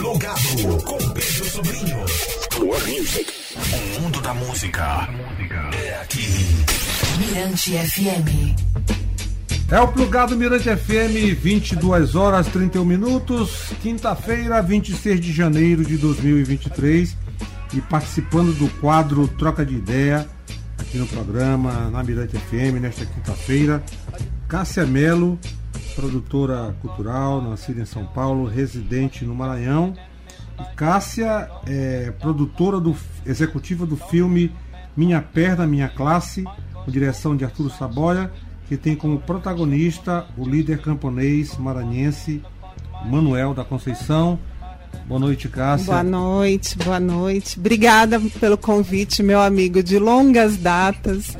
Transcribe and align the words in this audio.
Plugado 0.00 0.82
com 0.82 0.96
Pedro 1.10 1.44
Sobrinho. 1.44 1.98
Plug 2.48 2.98
Music. 2.98 3.32
O 3.98 4.00
mundo 4.00 4.22
da 4.22 4.32
música 4.32 5.06
é 5.74 6.00
aqui. 6.00 6.26
Mirante 7.18 7.72
FM. 7.72 8.56
É 9.70 9.78
o 9.78 9.88
Plugado 9.88 10.34
Mirante 10.38 10.74
FM, 10.74 11.38
22 11.38 12.14
horas 12.14 12.46
31 12.46 12.82
minutos, 12.82 13.74
quinta-feira, 13.82 14.62
26 14.62 15.20
de 15.20 15.32
janeiro 15.34 15.84
de 15.84 15.98
2023. 15.98 17.14
E 17.74 17.82
participando 17.82 18.54
do 18.54 18.70
quadro 18.80 19.28
Troca 19.28 19.66
de 19.66 19.74
Ideia, 19.74 20.26
aqui 20.78 20.96
no 20.96 21.06
programa, 21.06 21.90
na 21.90 22.02
Mirante 22.02 22.38
FM, 22.38 22.80
nesta 22.80 23.04
quinta-feira, 23.04 23.84
Cássia 24.48 24.86
Melo, 24.86 25.38
produtora 25.94 26.74
cultural, 26.80 27.42
nascida 27.42 27.80
em 27.80 27.84
São 27.84 28.04
Paulo, 28.06 28.46
residente 28.46 29.24
no 29.24 29.34
Maranhão. 29.34 29.94
E 30.58 30.74
Cássia 30.74 31.50
é 31.66 32.10
produtora 32.12 32.80
do, 32.80 32.96
executiva 33.24 33.86
do 33.86 33.96
filme 33.96 34.52
Minha 34.96 35.20
Perna, 35.20 35.66
Minha 35.66 35.88
Classe, 35.88 36.44
com 36.84 36.90
direção 36.90 37.36
de 37.36 37.44
Arturo 37.44 37.70
Saboia, 37.70 38.30
que 38.68 38.76
tem 38.76 38.94
como 38.94 39.20
protagonista 39.20 40.26
o 40.36 40.44
líder 40.44 40.80
camponês 40.80 41.56
maranhense 41.56 42.42
Manuel 43.04 43.54
da 43.54 43.64
Conceição. 43.64 44.38
Boa 45.06 45.18
noite, 45.18 45.48
Cássia. 45.48 45.86
Boa 45.86 46.02
noite, 46.02 46.78
boa 46.78 47.00
noite. 47.00 47.58
Obrigada 47.58 48.20
pelo 48.38 48.56
convite, 48.56 49.22
meu 49.22 49.40
amigo, 49.40 49.82
de 49.82 49.98
longas 49.98 50.56
datas, 50.56 51.36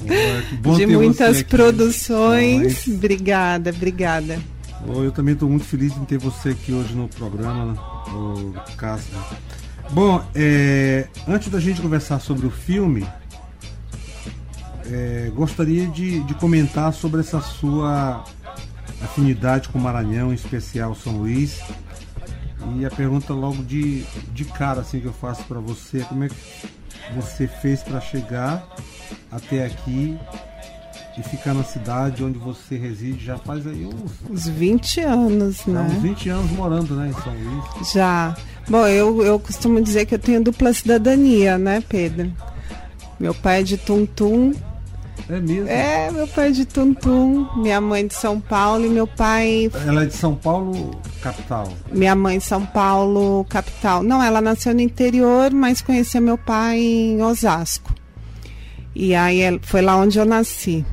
Boa, 0.60 0.76
de 0.76 0.86
muitas 0.86 1.42
produções. 1.42 2.86
Obrigada, 2.88 3.70
obrigada. 3.70 4.40
Eu 4.86 5.12
também 5.12 5.34
estou 5.34 5.48
muito 5.48 5.64
feliz 5.64 5.96
em 5.96 6.04
ter 6.04 6.18
você 6.18 6.50
aqui 6.50 6.72
hoje 6.72 6.94
no 6.94 7.06
programa, 7.08 7.76
Cássia. 8.76 9.16
Bom, 9.92 10.24
é, 10.34 11.06
antes 11.28 11.48
da 11.48 11.60
gente 11.60 11.80
conversar 11.80 12.18
sobre 12.20 12.46
o 12.46 12.50
filme, 12.50 13.06
é, 14.90 15.30
gostaria 15.34 15.86
de, 15.86 16.20
de 16.20 16.34
comentar 16.34 16.92
sobre 16.92 17.20
essa 17.20 17.40
sua 17.40 18.24
afinidade 19.02 19.68
com 19.68 19.78
o 19.78 19.82
Maranhão, 19.82 20.32
em 20.32 20.34
especial 20.34 20.94
São 20.94 21.16
Luís. 21.18 21.60
E 22.76 22.84
a 22.84 22.90
pergunta 22.90 23.32
logo 23.32 23.62
de, 23.62 24.04
de 24.32 24.44
cara 24.44 24.80
assim 24.80 25.00
que 25.00 25.06
eu 25.06 25.12
faço 25.12 25.44
para 25.44 25.58
você, 25.60 26.00
como 26.00 26.24
é 26.24 26.28
que 26.28 26.34
você 27.14 27.46
fez 27.46 27.82
para 27.82 28.00
chegar 28.00 28.68
até 29.30 29.66
aqui 29.66 30.18
e 31.18 31.22
ficar 31.22 31.54
na 31.54 31.64
cidade 31.64 32.22
onde 32.22 32.38
você 32.38 32.76
reside 32.76 33.24
já 33.24 33.36
faz 33.36 33.66
aí 33.66 33.84
uns, 33.84 34.12
uns 34.30 34.48
20 34.48 35.00
anos, 35.00 35.66
né? 35.66 35.80
Uns 35.82 36.02
20 36.02 36.28
anos 36.28 36.50
morando, 36.52 36.94
né, 36.94 37.08
em 37.08 37.22
São 37.22 37.32
Luís. 37.32 37.92
Já. 37.92 38.36
Bom, 38.68 38.86
eu, 38.86 39.22
eu 39.22 39.38
costumo 39.38 39.80
dizer 39.80 40.06
que 40.06 40.14
eu 40.14 40.18
tenho 40.18 40.42
dupla 40.42 40.72
cidadania, 40.72 41.58
né, 41.58 41.82
Pedro? 41.88 42.32
Meu 43.18 43.34
pai 43.34 43.60
é 43.60 43.62
de 43.62 43.76
Tuntum 43.76 44.52
é 45.28 45.40
mesmo? 45.40 45.68
É, 45.68 46.10
meu 46.10 46.26
pai 46.28 46.48
é 46.48 46.50
de 46.50 46.64
Tuntum, 46.64 47.48
minha 47.56 47.80
mãe 47.80 48.06
de 48.06 48.14
São 48.14 48.40
Paulo 48.40 48.84
e 48.84 48.88
meu 48.88 49.06
pai. 49.06 49.70
Ela 49.86 50.04
é 50.04 50.06
de 50.06 50.14
São 50.14 50.34
Paulo, 50.34 50.90
capital? 51.20 51.72
Minha 51.92 52.14
mãe 52.14 52.38
de 52.38 52.44
São 52.44 52.64
Paulo, 52.64 53.44
capital. 53.48 54.02
Não, 54.02 54.22
ela 54.22 54.40
nasceu 54.40 54.74
no 54.74 54.80
interior, 54.80 55.52
mas 55.52 55.80
conheceu 55.80 56.20
meu 56.20 56.38
pai 56.38 56.78
em 56.78 57.22
Osasco. 57.22 57.94
E 58.94 59.14
aí 59.14 59.40
foi 59.62 59.82
lá 59.82 59.96
onde 59.96 60.18
eu 60.18 60.24
nasci. 60.24 60.84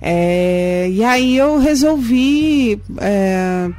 É, 0.00 0.88
e 0.90 1.02
aí 1.04 1.36
eu 1.36 1.58
resolvi. 1.58 2.80
É, 2.98 3.70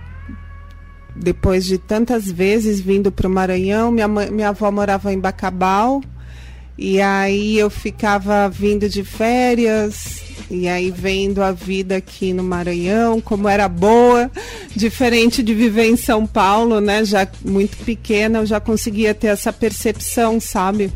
depois 1.20 1.66
de 1.66 1.78
tantas 1.78 2.30
vezes 2.30 2.80
vindo 2.80 3.12
para 3.12 3.28
o 3.28 3.30
Maranhão, 3.30 3.92
minha, 3.92 4.08
mãe, 4.08 4.30
minha 4.30 4.50
avó 4.50 4.72
morava 4.72 5.12
em 5.12 5.20
Bacabal, 5.20 6.02
e 6.78 7.02
aí 7.02 7.58
eu 7.58 7.70
ficava 7.70 8.48
vindo 8.48 8.88
de 8.88 9.04
férias 9.04 10.22
e 10.50 10.68
aí 10.68 10.92
vendo 10.92 11.42
a 11.42 11.52
vida 11.52 11.98
aqui 11.98 12.32
no 12.34 12.44
Maranhão, 12.44 13.20
como 13.20 13.50
era 13.50 13.68
boa, 13.68 14.32
diferente 14.76 15.44
de 15.44 15.54
viver 15.54 15.86
em 15.86 15.98
São 15.98 16.26
Paulo, 16.26 16.80
né? 16.80 17.04
Já 17.04 17.28
muito 17.44 17.76
pequena, 17.78 18.40
eu 18.40 18.46
já 18.46 18.60
conseguia 18.60 19.14
ter 19.14 19.28
essa 19.28 19.52
percepção, 19.52 20.40
sabe? 20.40 20.92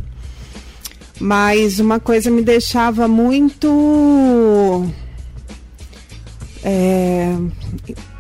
Mas 1.20 1.80
uma 1.80 2.00
coisa 2.00 2.32
me 2.32 2.42
deixava 2.42 3.08
muito 3.08 4.88
é, 6.64 7.36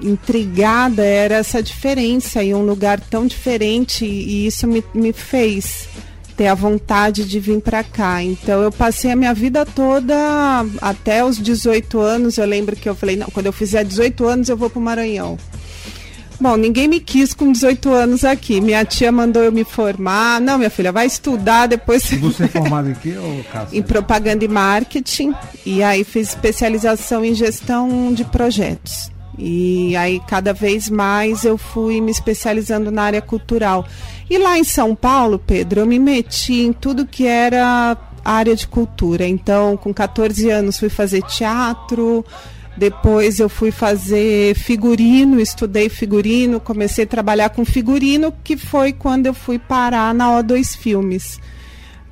intrigada 0.01 1.03
era 1.03 1.35
essa 1.35 1.61
diferença 1.61 2.43
em 2.43 2.53
um 2.53 2.65
lugar 2.65 2.99
tão 2.99 3.25
diferente 3.25 4.05
e 4.05 4.47
isso 4.47 4.67
me, 4.67 4.83
me 4.93 5.13
fez 5.13 5.87
ter 6.41 6.47
a 6.47 6.55
vontade 6.55 7.23
de 7.23 7.39
vir 7.39 7.61
para 7.61 7.83
cá. 7.83 8.23
Então 8.23 8.63
eu 8.63 8.71
passei 8.71 9.11
a 9.11 9.15
minha 9.15 9.31
vida 9.31 9.63
toda 9.63 10.15
até 10.81 11.23
os 11.23 11.37
18 11.37 11.99
anos. 11.99 12.35
Eu 12.39 12.47
lembro 12.47 12.75
que 12.75 12.89
eu 12.89 12.95
falei, 12.95 13.15
não, 13.15 13.27
quando 13.27 13.45
eu 13.45 13.53
fizer 13.53 13.85
18 13.85 14.25
anos 14.25 14.49
eu 14.49 14.57
vou 14.57 14.67
para 14.67 14.79
o 14.79 14.81
Maranhão. 14.81 15.37
Bom, 16.39 16.57
ninguém 16.57 16.87
me 16.87 16.99
quis 16.99 17.35
com 17.35 17.51
18 17.51 17.93
anos 17.93 18.25
aqui. 18.25 18.59
Minha 18.59 18.83
tia 18.83 19.11
mandou 19.11 19.43
eu 19.43 19.51
me 19.51 19.63
formar. 19.63 20.41
Não, 20.41 20.57
minha 20.57 20.71
filha, 20.71 20.91
vai 20.91 21.05
estudar 21.05 21.67
depois. 21.67 22.11
E 22.11 22.15
você 22.15 22.45
é 22.45 22.47
formada 22.47 22.89
em 22.89 22.95
quê, 22.95 23.13
Cássia? 23.51 23.77
Em 23.77 23.83
propaganda 23.83 24.43
e 24.43 24.47
marketing. 24.47 25.35
E 25.63 25.83
aí 25.83 26.03
fiz 26.03 26.29
especialização 26.29 27.23
em 27.23 27.35
gestão 27.35 28.11
de 28.11 28.25
projetos. 28.25 29.10
E 29.37 29.95
aí 29.95 30.21
cada 30.27 30.53
vez 30.53 30.89
mais 30.89 31.45
eu 31.45 31.57
fui 31.57 32.01
me 32.01 32.11
especializando 32.11 32.91
na 32.91 33.03
área 33.03 33.21
cultural. 33.21 33.85
E 34.29 34.37
lá 34.37 34.57
em 34.57 34.63
São 34.63 34.95
Paulo, 34.95 35.39
Pedro, 35.39 35.81
eu 35.81 35.85
me 35.85 35.99
meti 35.99 36.61
em 36.61 36.73
tudo 36.73 37.05
que 37.05 37.25
era 37.25 37.97
área 38.23 38.55
de 38.55 38.67
cultura. 38.67 39.27
Então, 39.27 39.77
com 39.77 39.93
14 39.93 40.49
anos 40.49 40.79
fui 40.79 40.89
fazer 40.89 41.23
teatro, 41.23 42.25
depois 42.77 43.39
eu 43.39 43.49
fui 43.49 43.71
fazer 43.71 44.55
figurino, 44.55 45.39
estudei 45.39 45.89
figurino, 45.89 46.59
comecei 46.59 47.03
a 47.03 47.07
trabalhar 47.07 47.49
com 47.49 47.65
figurino, 47.65 48.33
que 48.43 48.55
foi 48.55 48.93
quando 48.93 49.25
eu 49.25 49.33
fui 49.33 49.59
parar 49.59 50.13
na 50.13 50.41
O2 50.41 50.77
Filmes, 50.77 51.39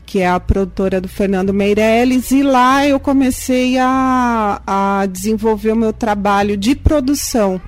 que 0.09 0.21
é 0.21 0.27
a 0.27 0.39
produtora 0.39 0.99
do 0.99 1.07
Fernando 1.07 1.53
Meirelles, 1.53 2.31
e 2.31 2.41
lá 2.41 2.83
eu 2.83 2.99
comecei 2.99 3.77
a, 3.77 4.59
a 4.65 5.05
desenvolver 5.05 5.71
o 5.71 5.75
meu 5.75 5.93
trabalho 5.93 6.57
de 6.57 6.73
produção 6.73 7.61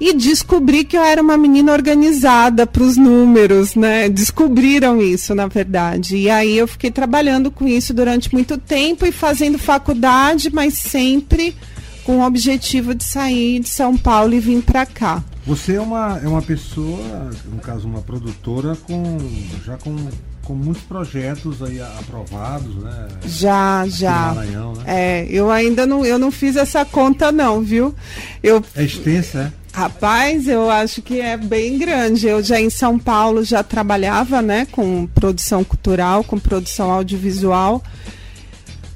e 0.00 0.12
descobri 0.12 0.82
que 0.82 0.96
eu 0.98 1.02
era 1.04 1.22
uma 1.22 1.36
menina 1.36 1.72
organizada 1.72 2.66
para 2.66 2.82
os 2.82 2.96
números, 2.96 3.76
né? 3.76 4.08
Descobriram 4.08 5.00
isso, 5.00 5.32
na 5.32 5.46
verdade. 5.46 6.16
E 6.16 6.28
aí 6.28 6.58
eu 6.58 6.66
fiquei 6.66 6.90
trabalhando 6.90 7.52
com 7.52 7.68
isso 7.68 7.94
durante 7.94 8.32
muito 8.32 8.58
tempo 8.58 9.06
e 9.06 9.12
fazendo 9.12 9.56
faculdade, 9.56 10.50
mas 10.52 10.74
sempre 10.74 11.54
com 12.02 12.18
o 12.18 12.26
objetivo 12.26 12.96
de 12.96 13.04
sair 13.04 13.60
de 13.60 13.68
São 13.68 13.96
Paulo 13.96 14.34
e 14.34 14.40
vir 14.40 14.60
para 14.60 14.84
cá. 14.84 15.22
Você 15.46 15.76
é 15.76 15.80
uma, 15.80 16.18
é 16.20 16.26
uma 16.26 16.42
pessoa, 16.42 17.30
no 17.44 17.60
caso 17.60 17.86
uma 17.86 18.00
produtora 18.00 18.74
com 18.74 19.18
já 19.64 19.76
com 19.76 19.94
com 20.44 20.54
muitos 20.54 20.82
projetos 20.82 21.62
aí 21.62 21.80
aprovados, 21.80 22.74
né? 22.76 23.08
Já, 23.26 23.86
já. 23.88 24.34
Maranhão, 24.34 24.72
né? 24.74 24.84
É, 24.86 25.26
eu 25.30 25.50
ainda 25.50 25.86
não, 25.86 26.04
eu 26.04 26.18
não 26.18 26.30
fiz 26.30 26.56
essa 26.56 26.84
conta 26.84 27.32
não, 27.32 27.62
viu? 27.62 27.94
Eu, 28.42 28.62
é 28.76 28.84
extensa, 28.84 29.38
é? 29.60 29.64
Rapaz, 29.74 30.46
eu 30.46 30.70
acho 30.70 31.02
que 31.02 31.20
é 31.20 31.36
bem 31.36 31.76
grande. 31.78 32.28
Eu 32.28 32.40
já 32.40 32.60
em 32.60 32.70
São 32.70 32.96
Paulo 32.96 33.42
já 33.42 33.60
trabalhava, 33.60 34.40
né, 34.40 34.68
com 34.70 35.04
produção 35.08 35.64
cultural, 35.64 36.22
com 36.22 36.38
produção 36.38 36.92
audiovisual. 36.92 37.82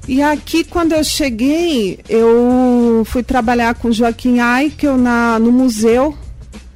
E 0.07 0.21
aqui, 0.23 0.63
quando 0.63 0.93
eu 0.93 1.03
cheguei, 1.03 1.99
eu 2.07 3.03
fui 3.05 3.21
trabalhar 3.21 3.75
com 3.75 3.91
Joaquim 3.91 4.39
Aikel 4.39 4.97
na, 4.97 5.37
no 5.37 5.51
museu, 5.51 6.17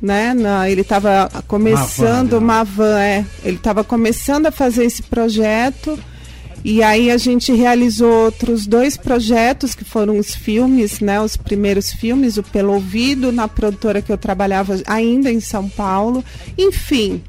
né? 0.03 0.33
Na, 0.33 0.69
ele 0.69 0.81
estava 0.81 1.31
começando, 1.47 2.33
uma 2.33 2.65
van, 2.65 2.99
é, 2.99 3.25
ele 3.41 3.55
estava 3.55 3.85
começando 3.85 4.47
a 4.47 4.51
fazer 4.51 4.83
esse 4.83 5.01
projeto. 5.01 5.97
E 6.61 6.83
aí 6.83 7.09
a 7.09 7.17
gente 7.17 7.53
realizou 7.53 8.25
outros 8.25 8.67
dois 8.67 8.97
projetos 8.97 9.73
que 9.73 9.83
foram 9.83 10.17
os 10.17 10.33
filmes, 10.33 10.99
né, 11.01 11.19
os 11.19 11.35
primeiros 11.35 11.91
filmes, 11.91 12.37
o 12.37 12.43
Pelo 12.43 12.73
Ouvido, 12.73 13.33
na 13.33 13.49
produtora 13.49 14.01
que 14.01 14.11
eu 14.11 14.17
trabalhava 14.17 14.81
ainda 14.85 15.31
em 15.31 15.39
São 15.39 15.67
Paulo. 15.69 16.23
Enfim. 16.57 17.21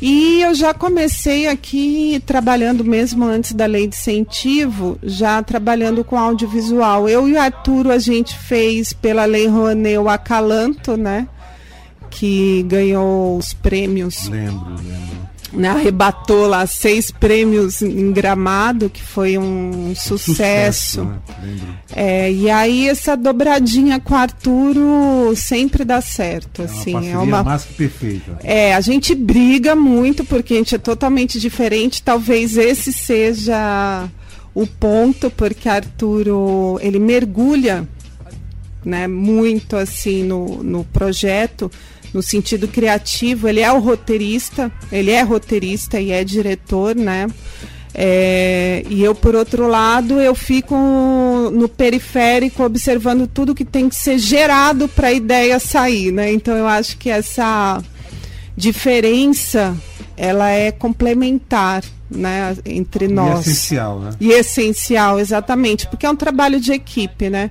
E 0.00 0.42
eu 0.42 0.54
já 0.54 0.74
comecei 0.74 1.46
aqui 1.46 2.22
trabalhando 2.26 2.84
mesmo 2.84 3.24
antes 3.24 3.52
da 3.52 3.64
lei 3.64 3.86
de 3.86 3.96
incentivo, 3.96 4.98
já 5.02 5.42
trabalhando 5.42 6.04
com 6.04 6.18
audiovisual. 6.18 7.08
Eu 7.08 7.26
e 7.26 7.32
o 7.32 7.40
Arturo 7.40 7.90
a 7.90 7.98
gente 7.98 8.38
fez 8.38 8.92
pela 8.92 9.24
lei 9.24 9.46
Rouanet 9.46 9.96
o 9.96 10.08
Acalanto, 10.08 10.96
né? 10.98 11.26
Que 12.18 12.62
ganhou 12.62 13.36
os 13.36 13.52
prêmios. 13.52 14.28
Lembro, 14.28 14.70
lembro 14.70 15.26
né, 15.52 15.68
arrebatou 15.70 16.46
lá 16.46 16.66
seis 16.66 17.10
prêmios 17.10 17.80
em 17.80 18.12
Gramado, 18.12 18.90
que 18.90 19.02
foi 19.02 19.38
um 19.38 19.94
sucesso. 19.94 20.32
Sucesso, 20.32 21.04
né? 21.04 21.18
Lembro. 21.42 21.66
É, 21.94 22.32
e 22.32 22.50
aí 22.50 22.88
essa 22.88 23.16
dobradinha 23.16 23.98
com 24.00 24.14
o 24.14 24.16
Arturo 24.18 25.32
sempre 25.34 25.84
dá 25.84 26.00
certo, 26.00 26.62
É 26.62 26.64
assim, 26.66 27.10
é 27.10 27.16
uma 27.16 27.42
mais 27.42 27.64
que 27.64 27.74
perfeita. 27.74 28.38
é, 28.42 28.74
a 28.74 28.80
gente 28.80 29.14
briga 29.14 29.74
muito 29.74 30.24
porque 30.24 30.54
a 30.54 30.56
gente 30.58 30.74
é 30.74 30.78
totalmente 30.78 31.38
diferente. 31.40 32.02
Talvez 32.02 32.56
esse 32.56 32.92
seja 32.92 34.08
o 34.54 34.66
ponto, 34.66 35.30
porque 35.30 35.68
Arturo 35.68 36.78
ele 36.82 36.98
mergulha, 36.98 37.88
né, 38.84 39.06
muito 39.08 39.74
assim 39.76 40.22
no, 40.22 40.62
no 40.62 40.84
projeto, 40.84 41.70
no 42.16 42.22
sentido 42.22 42.66
criativo. 42.66 43.46
Ele 43.46 43.60
é 43.60 43.70
o 43.70 43.78
roteirista, 43.78 44.72
ele 44.90 45.10
é 45.10 45.20
roteirista 45.22 46.00
e 46.00 46.10
é 46.10 46.24
diretor, 46.24 46.96
né? 46.96 47.26
É, 47.94 48.82
e 48.90 49.02
eu, 49.02 49.14
por 49.14 49.34
outro 49.34 49.68
lado, 49.68 50.20
eu 50.20 50.34
fico 50.34 50.74
no 51.52 51.68
periférico 51.68 52.62
observando 52.62 53.26
tudo 53.26 53.54
que 53.54 53.64
tem 53.64 53.88
que 53.88 53.94
ser 53.96 54.18
gerado 54.18 54.88
para 54.88 55.08
a 55.08 55.12
ideia 55.12 55.58
sair, 55.58 56.10
né? 56.10 56.32
Então 56.32 56.56
eu 56.56 56.66
acho 56.66 56.96
que 56.96 57.08
essa 57.10 57.82
diferença 58.56 59.76
ela 60.16 60.50
é 60.50 60.72
complementar, 60.72 61.84
né, 62.10 62.56
entre 62.64 63.04
E 63.04 63.08
nós. 63.08 63.40
essencial, 63.46 64.00
né? 64.00 64.10
E 64.18 64.30
essencial, 64.30 65.18
exatamente, 65.20 65.86
porque 65.86 66.06
é 66.06 66.10
um 66.10 66.16
trabalho 66.16 66.58
de 66.60 66.72
equipe, 66.72 67.28
né? 67.28 67.50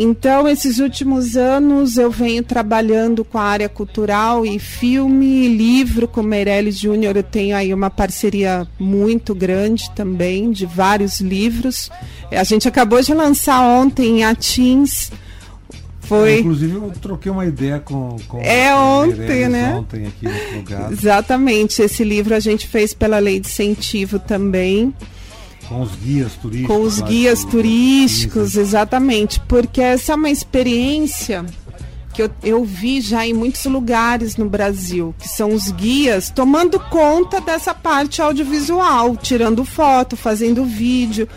Então, 0.00 0.46
esses 0.46 0.78
últimos 0.78 1.36
anos 1.36 1.98
eu 1.98 2.08
venho 2.08 2.44
trabalhando 2.44 3.24
com 3.24 3.36
a 3.36 3.42
área 3.42 3.68
cultural 3.68 4.46
e 4.46 4.56
filme, 4.58 5.48
livro 5.48 6.06
com 6.06 6.22
Meirelles 6.22 6.78
Júnior. 6.78 7.16
Eu 7.16 7.22
tenho 7.24 7.56
aí 7.56 7.74
uma 7.74 7.90
parceria 7.90 8.64
muito 8.78 9.34
grande 9.34 9.90
também, 9.96 10.52
de 10.52 10.66
vários 10.66 11.20
livros. 11.20 11.90
A 12.30 12.44
gente 12.44 12.68
acabou 12.68 13.02
de 13.02 13.12
lançar 13.12 13.60
ontem 13.60 14.20
em 14.20 14.24
Atins. 14.24 15.10
Foi. 16.02 16.38
Inclusive, 16.38 16.74
eu 16.74 16.92
troquei 17.02 17.30
uma 17.30 17.44
ideia 17.44 17.80
com, 17.80 18.16
com 18.28 18.38
É, 18.40 18.72
ontem, 18.74 19.18
Meirelles 19.18 19.50
né? 19.50 19.74
Ontem 19.74 20.06
aqui 20.06 20.26
no 20.26 20.92
Exatamente. 20.92 21.82
Esse 21.82 22.04
livro 22.04 22.34
a 22.36 22.40
gente 22.40 22.68
fez 22.68 22.94
pela 22.94 23.18
lei 23.18 23.40
de 23.40 23.48
incentivo 23.48 24.20
também. 24.20 24.94
Com 25.68 25.82
os 25.82 25.94
guias 25.96 26.32
turísticos. 26.34 26.76
com 26.76 26.82
os 26.82 26.98
lá 26.98 27.06
guias 27.08 27.40
de- 27.40 27.46
turísticos, 27.46 28.52
de- 28.52 28.60
exatamente, 28.60 29.40
porque 29.40 29.80
essa 29.80 30.12
é 30.12 30.14
uma 30.16 30.30
experiência 30.30 31.44
que 32.14 32.22
eu, 32.22 32.30
eu 32.42 32.64
vi 32.64 33.00
já 33.00 33.24
em 33.26 33.32
muitos 33.32 33.64
lugares 33.66 34.36
no 34.36 34.48
Brasil, 34.48 35.14
que 35.18 35.28
são 35.28 35.52
os 35.54 35.70
guias 35.70 36.30
tomando 36.30 36.80
conta 36.80 37.40
dessa 37.40 37.72
parte 37.74 38.20
audiovisual, 38.20 39.16
tirando 39.16 39.64
foto, 39.64 40.16
fazendo 40.16 40.64
vídeo. 40.64 41.28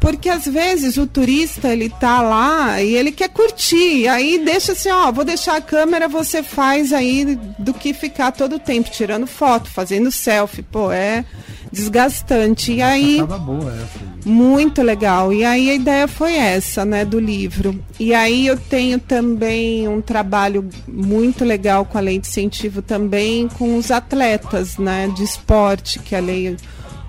Porque 0.00 0.28
às 0.28 0.46
vezes 0.46 0.96
o 0.96 1.06
turista 1.06 1.68
ele 1.72 1.88
tá 1.88 2.22
lá 2.22 2.80
e 2.80 2.94
ele 2.94 3.10
quer 3.10 3.28
curtir, 3.28 4.06
aí 4.08 4.38
deixa 4.38 4.72
assim, 4.72 4.90
ó, 4.90 5.10
vou 5.10 5.24
deixar 5.24 5.56
a 5.56 5.60
câmera, 5.60 6.06
você 6.06 6.42
faz 6.42 6.92
aí 6.92 7.36
do 7.58 7.74
que 7.74 7.92
ficar 7.92 8.30
todo 8.30 8.56
o 8.56 8.60
tempo 8.60 8.90
tirando 8.90 9.26
foto, 9.26 9.68
fazendo 9.68 10.12
selfie, 10.12 10.62
pô, 10.62 10.92
é 10.92 11.24
desgastante. 11.72 12.72
E 12.72 12.82
aí 12.82 13.22
boa 13.22 13.72
essa. 13.74 14.00
muito 14.24 14.82
legal. 14.82 15.32
E 15.32 15.44
aí 15.44 15.70
a 15.70 15.74
ideia 15.74 16.08
foi 16.08 16.34
essa, 16.34 16.84
né, 16.84 17.04
do 17.04 17.18
livro. 17.18 17.78
E 17.98 18.14
aí 18.14 18.46
eu 18.46 18.56
tenho 18.56 18.98
também 18.98 19.88
um 19.88 20.00
trabalho 20.00 20.68
muito 20.86 21.44
legal 21.44 21.84
com 21.84 21.98
a 21.98 22.00
lei 22.00 22.18
de 22.18 22.28
incentivo 22.28 22.82
também 22.82 23.48
com 23.48 23.76
os 23.76 23.90
atletas, 23.90 24.76
né, 24.78 25.08
de 25.08 25.22
esporte, 25.22 25.98
que 25.98 26.14
a 26.14 26.20
lei 26.20 26.56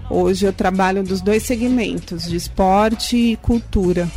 hoje 0.10 0.46
eu 0.46 0.54
trabalho 0.54 1.04
dos 1.04 1.22
dois 1.22 1.44
segmentos, 1.44 2.26
de 2.26 2.36
esporte 2.36 3.16
e 3.16 3.36
cultura. 3.38 4.10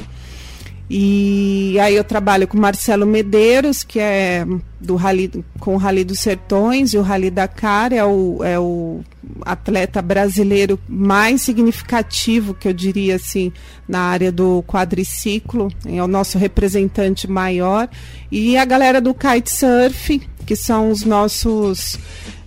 E 0.95 1.79
aí 1.81 1.97
eu 1.97 2.05
trabalho 2.05 2.47
com 2.47 2.59
Marcelo 2.59 3.07
Medeiros, 3.07 3.83
que 3.83 3.99
é 3.99 4.45
do 4.79 4.95
Rally, 4.95 5.43
com 5.59 5.75
o 5.75 5.79
Rally 5.79 6.05
dos 6.05 6.21
Sertões, 6.21 6.93
e 6.93 6.99
o 6.99 7.03
Rally 7.03 7.31
Dakar 7.31 7.95
é 7.95 8.05
o, 8.05 8.45
é 8.45 8.59
o 8.59 9.01
atleta 9.41 10.03
brasileiro 10.03 10.79
mais 10.87 11.41
significativo, 11.41 12.53
que 12.53 12.69
eu 12.69 12.75
diria 12.75 13.17
assim, 13.17 13.51
na 13.89 14.01
área 14.01 14.31
do 14.31 14.63
quadriciclo, 14.65 15.73
é 15.87 16.03
o 16.03 16.07
nosso 16.07 16.37
representante 16.37 17.27
maior. 17.27 17.89
E 18.31 18.59
a 18.59 18.65
galera 18.67 19.01
do 19.01 19.15
kitesurf, 19.15 20.21
que 20.45 20.55
são 20.55 20.91
os 20.91 21.05
nossos 21.05 21.99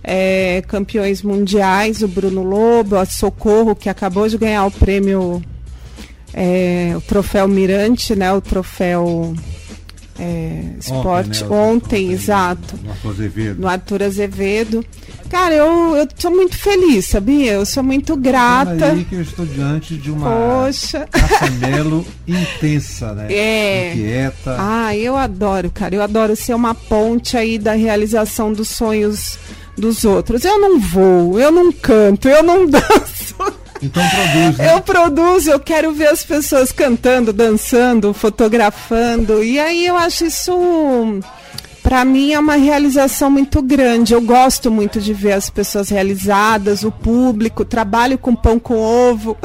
é, 0.08 0.62
campeões 0.68 1.20
mundiais, 1.20 2.00
o 2.00 2.06
Bruno 2.06 2.44
Lobo, 2.44 2.96
a 2.96 3.04
Socorro, 3.04 3.74
que 3.74 3.88
acabou 3.88 4.28
de 4.28 4.38
ganhar 4.38 4.64
o 4.64 4.70
prêmio 4.70 5.42
é, 6.32 6.92
o 6.96 7.00
troféu 7.00 7.48
Mirante, 7.48 8.14
né? 8.14 8.32
O 8.32 8.40
troféu 8.40 9.34
é, 10.16 10.62
esporte 10.78 11.42
né, 11.42 11.50
ontem, 11.50 12.12
exato, 12.12 12.78
No 12.82 12.90
Arthur 12.90 13.10
Azevedo. 13.10 13.60
no 13.60 13.68
Arthur 13.68 14.02
Azevedo. 14.04 14.84
Cara, 15.28 15.54
eu, 15.54 15.96
eu 15.96 16.06
sou 16.16 16.30
muito 16.30 16.56
feliz, 16.56 17.06
sabia? 17.06 17.54
Eu 17.54 17.66
sou 17.66 17.82
muito 17.82 18.16
grata. 18.16 18.92
aí 18.92 19.04
que 19.04 19.16
eu 19.16 19.22
estou 19.22 19.44
diante 19.44 19.96
de 19.96 20.12
uma 20.12 20.30
Poxa. 20.30 21.08
Cassamelo 21.10 22.06
intensa, 22.28 23.12
né? 23.12 23.26
É. 23.32 23.90
Inquieta. 23.92 24.56
Ah, 24.56 24.96
eu 24.96 25.16
adoro, 25.16 25.68
cara. 25.68 25.96
Eu 25.96 26.02
adoro 26.02 26.36
ser 26.36 26.54
uma 26.54 26.76
ponte 26.76 27.36
aí 27.36 27.58
da 27.58 27.72
realização 27.72 28.52
dos 28.52 28.68
sonhos 28.68 29.36
dos 29.76 30.04
outros. 30.04 30.44
Eu 30.44 30.58
não 30.58 30.78
vou, 30.78 31.38
eu 31.38 31.50
não 31.50 31.72
canto, 31.72 32.28
eu 32.28 32.42
não 32.42 32.66
danço. 32.68 33.36
Então 33.82 34.02
produz, 34.08 34.56
né? 34.56 34.72
Eu 34.72 34.80
produzo, 34.80 35.50
eu 35.50 35.60
quero 35.60 35.92
ver 35.92 36.08
as 36.08 36.24
pessoas 36.24 36.72
cantando, 36.72 37.32
dançando, 37.32 38.12
fotografando. 38.14 39.42
E 39.44 39.58
aí 39.58 39.86
eu 39.86 39.96
acho 39.96 40.24
isso, 40.24 41.20
para 41.82 42.04
mim, 42.04 42.32
é 42.32 42.38
uma 42.38 42.56
realização 42.56 43.30
muito 43.30 43.60
grande. 43.60 44.14
Eu 44.14 44.20
gosto 44.20 44.70
muito 44.70 45.00
de 45.00 45.12
ver 45.12 45.32
as 45.32 45.50
pessoas 45.50 45.90
realizadas, 45.90 46.84
o 46.84 46.90
público, 46.90 47.64
trabalho 47.64 48.16
com 48.16 48.34
pão 48.34 48.58
com 48.58 48.76
ovo. 48.76 49.36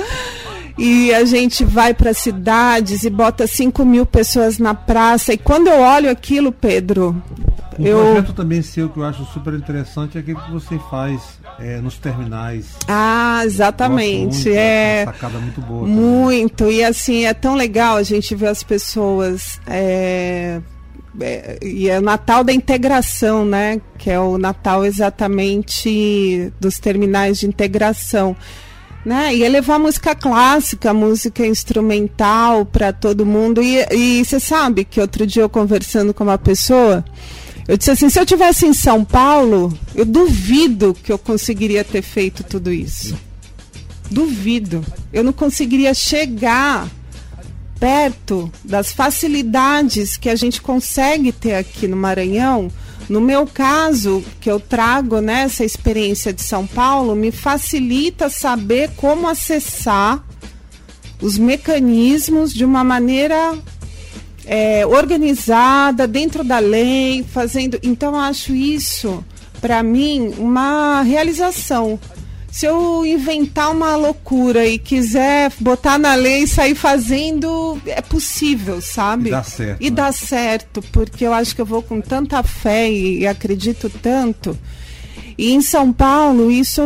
E 0.78 1.14
a 1.14 1.26
gente 1.26 1.64
vai 1.64 1.94
para 1.94 2.14
cidades 2.14 3.04
e 3.04 3.10
bota 3.10 3.46
5 3.46 3.84
mil 3.86 4.06
pessoas 4.06 4.58
na 4.58 4.74
praça. 4.74 5.34
E 5.34 5.38
quando 5.38 5.68
eu 5.68 5.80
olho 5.80 6.10
aquilo, 6.10 6.52
Pedro, 6.52 7.22
Um 7.82 7.88
eu. 7.88 7.98
projeto 7.98 8.34
também 8.34 8.62
seu 8.62 8.90
que 8.90 8.98
eu 8.98 9.04
acho 9.04 9.26
super 9.26 9.54
interessante 9.54 10.18
é 10.18 10.22
aquele 10.22 10.40
que 10.40 10.52
você 10.52 10.80
faz 10.90 11.22
é, 11.60 11.80
nos 11.82 11.98
terminais. 11.98 12.78
Ah, 12.88 13.42
exatamente. 13.44 14.48
Muito, 14.48 14.50
é. 14.58 15.04
Uma 15.06 15.14
sacada 15.14 15.40
muito 15.40 15.62
boa. 15.62 15.82
também. 15.82 15.96
Muito, 15.96 16.72
e 16.72 16.84
assim, 16.84 17.26
é 17.26 17.34
tão 17.34 17.56
legal 17.56 17.98
a 17.98 18.04
gente 18.04 18.36
ver 18.36 18.48
as 18.48 18.64
pessoas. 18.64 19.60
é, 19.68 20.62
é, 21.20 21.58
e 21.62 21.90
é 21.90 22.00
o 22.00 22.02
Natal 22.02 22.44
da 22.44 22.54
integração, 22.54 23.44
né? 23.44 23.82
Que 23.98 24.10
é 24.10 24.20
o 24.20 24.38
Natal 24.38 24.86
exatamente 24.86 26.52
dos 26.60 26.80
terminais 26.80 27.40
de 27.40 27.48
integração. 27.48 28.36
Né? 29.04 29.36
E 29.36 29.44
é 29.44 29.50
levar 29.50 29.80
música 29.80 30.14
clássica, 30.14 30.94
música 30.94 31.46
instrumental 31.46 32.66
para 32.66 32.94
todo 32.94 33.26
mundo. 33.26 33.62
E 33.62 33.84
e 33.92 34.24
você 34.24 34.40
sabe 34.40 34.86
que 34.86 35.02
outro 35.02 35.26
dia 35.26 35.42
eu 35.42 35.50
conversando 35.50 36.14
com 36.14 36.24
uma 36.24 36.38
pessoa, 36.38 37.04
eu 37.68 37.78
disse 37.78 37.92
assim: 37.92 38.10
se 38.10 38.20
eu 38.20 38.26
tivesse 38.26 38.66
em 38.66 38.74
São 38.74 39.04
Paulo, 39.04 39.78
eu 39.96 40.06
duvido 40.06 40.94
que 40.94 41.12
eu 41.12 41.18
conseguiria 41.18 41.84
ter 41.84 42.02
feito 42.02 42.44
tudo 42.44 42.72
isso. 42.72 43.18
Duvido. 44.10 44.86
Eu 45.14 45.24
não 45.24 45.34
conseguiria 45.34 45.94
chegar 45.94 46.90
perto 47.80 48.52
das 48.64 48.92
facilidades 48.92 50.16
que 50.16 50.30
a 50.30 50.36
gente 50.36 50.62
consegue 50.62 51.32
ter 51.32 51.56
aqui 51.56 51.88
no 51.88 51.98
Maranhão. 51.98 52.70
No 53.10 53.20
meu 53.20 53.48
caso, 53.48 54.24
que 54.40 54.50
eu 54.50 54.60
trago 54.60 55.20
nessa 55.20 55.66
experiência 55.66 56.32
de 56.32 56.44
São 56.44 56.68
Paulo, 56.68 57.16
me 57.16 57.32
facilita 57.32 58.30
saber 58.30 58.92
como 58.96 59.28
acessar 59.28 60.24
os 61.22 61.38
mecanismos 61.38 62.54
de 62.54 62.64
uma 62.64 62.84
maneira 62.84 63.58
é, 64.46 64.86
organizada, 64.86 66.08
dentro 66.08 66.44
da 66.44 66.60
lei, 66.60 67.24
fazendo. 67.32 67.80
Então, 67.84 68.14
eu 68.14 68.20
acho 68.20 68.54
isso, 68.54 69.24
para 69.60 69.82
mim, 69.84 70.34
uma 70.38 71.02
realização. 71.02 72.00
Se 72.52 72.66
eu 72.66 73.06
inventar 73.06 73.72
uma 73.72 73.96
loucura 73.96 74.68
e 74.68 74.78
quiser 74.78 75.54
botar 75.58 75.98
na 75.98 76.16
lei 76.16 76.44
e 76.44 76.48
sair 76.48 76.76
fazendo, 76.76 77.82
é 77.86 78.02
possível, 78.02 78.82
sabe? 78.82 79.30
E 79.30 79.32
dá 79.32 79.44
certo, 79.44 79.82
E 79.82 79.90
né? 79.90 79.96
dá 79.96 80.12
certo, 80.12 80.82
porque 80.92 81.26
eu 81.26 81.34
acho 81.34 81.56
que 81.56 81.62
eu 81.62 81.66
vou 81.66 81.82
com 81.82 82.02
tanta 82.02 82.44
fé 82.44 82.92
e, 82.92 83.20
e 83.20 83.28
acredito 83.28 83.90
tanto. 83.90 84.58
E 85.38 85.54
em 85.54 85.62
São 85.62 85.94
Paulo 85.94 86.52
isso 86.52 86.84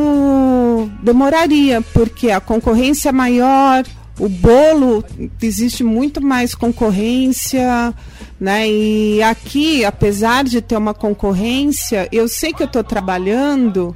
demoraria, 1.01 1.81
porque 1.81 2.29
a 2.29 2.39
concorrência 2.39 3.09
é 3.09 3.11
maior, 3.11 3.83
o 4.19 4.29
bolo 4.29 5.03
existe 5.41 5.83
muito 5.83 6.21
mais 6.21 6.55
concorrência, 6.55 7.93
né? 8.39 8.67
E 8.67 9.21
aqui, 9.21 9.83
apesar 9.83 10.43
de 10.43 10.61
ter 10.61 10.77
uma 10.77 10.93
concorrência, 10.93 12.07
eu 12.11 12.27
sei 12.27 12.53
que 12.53 12.63
eu 12.63 12.67
estou 12.67 12.83
trabalhando 12.83 13.95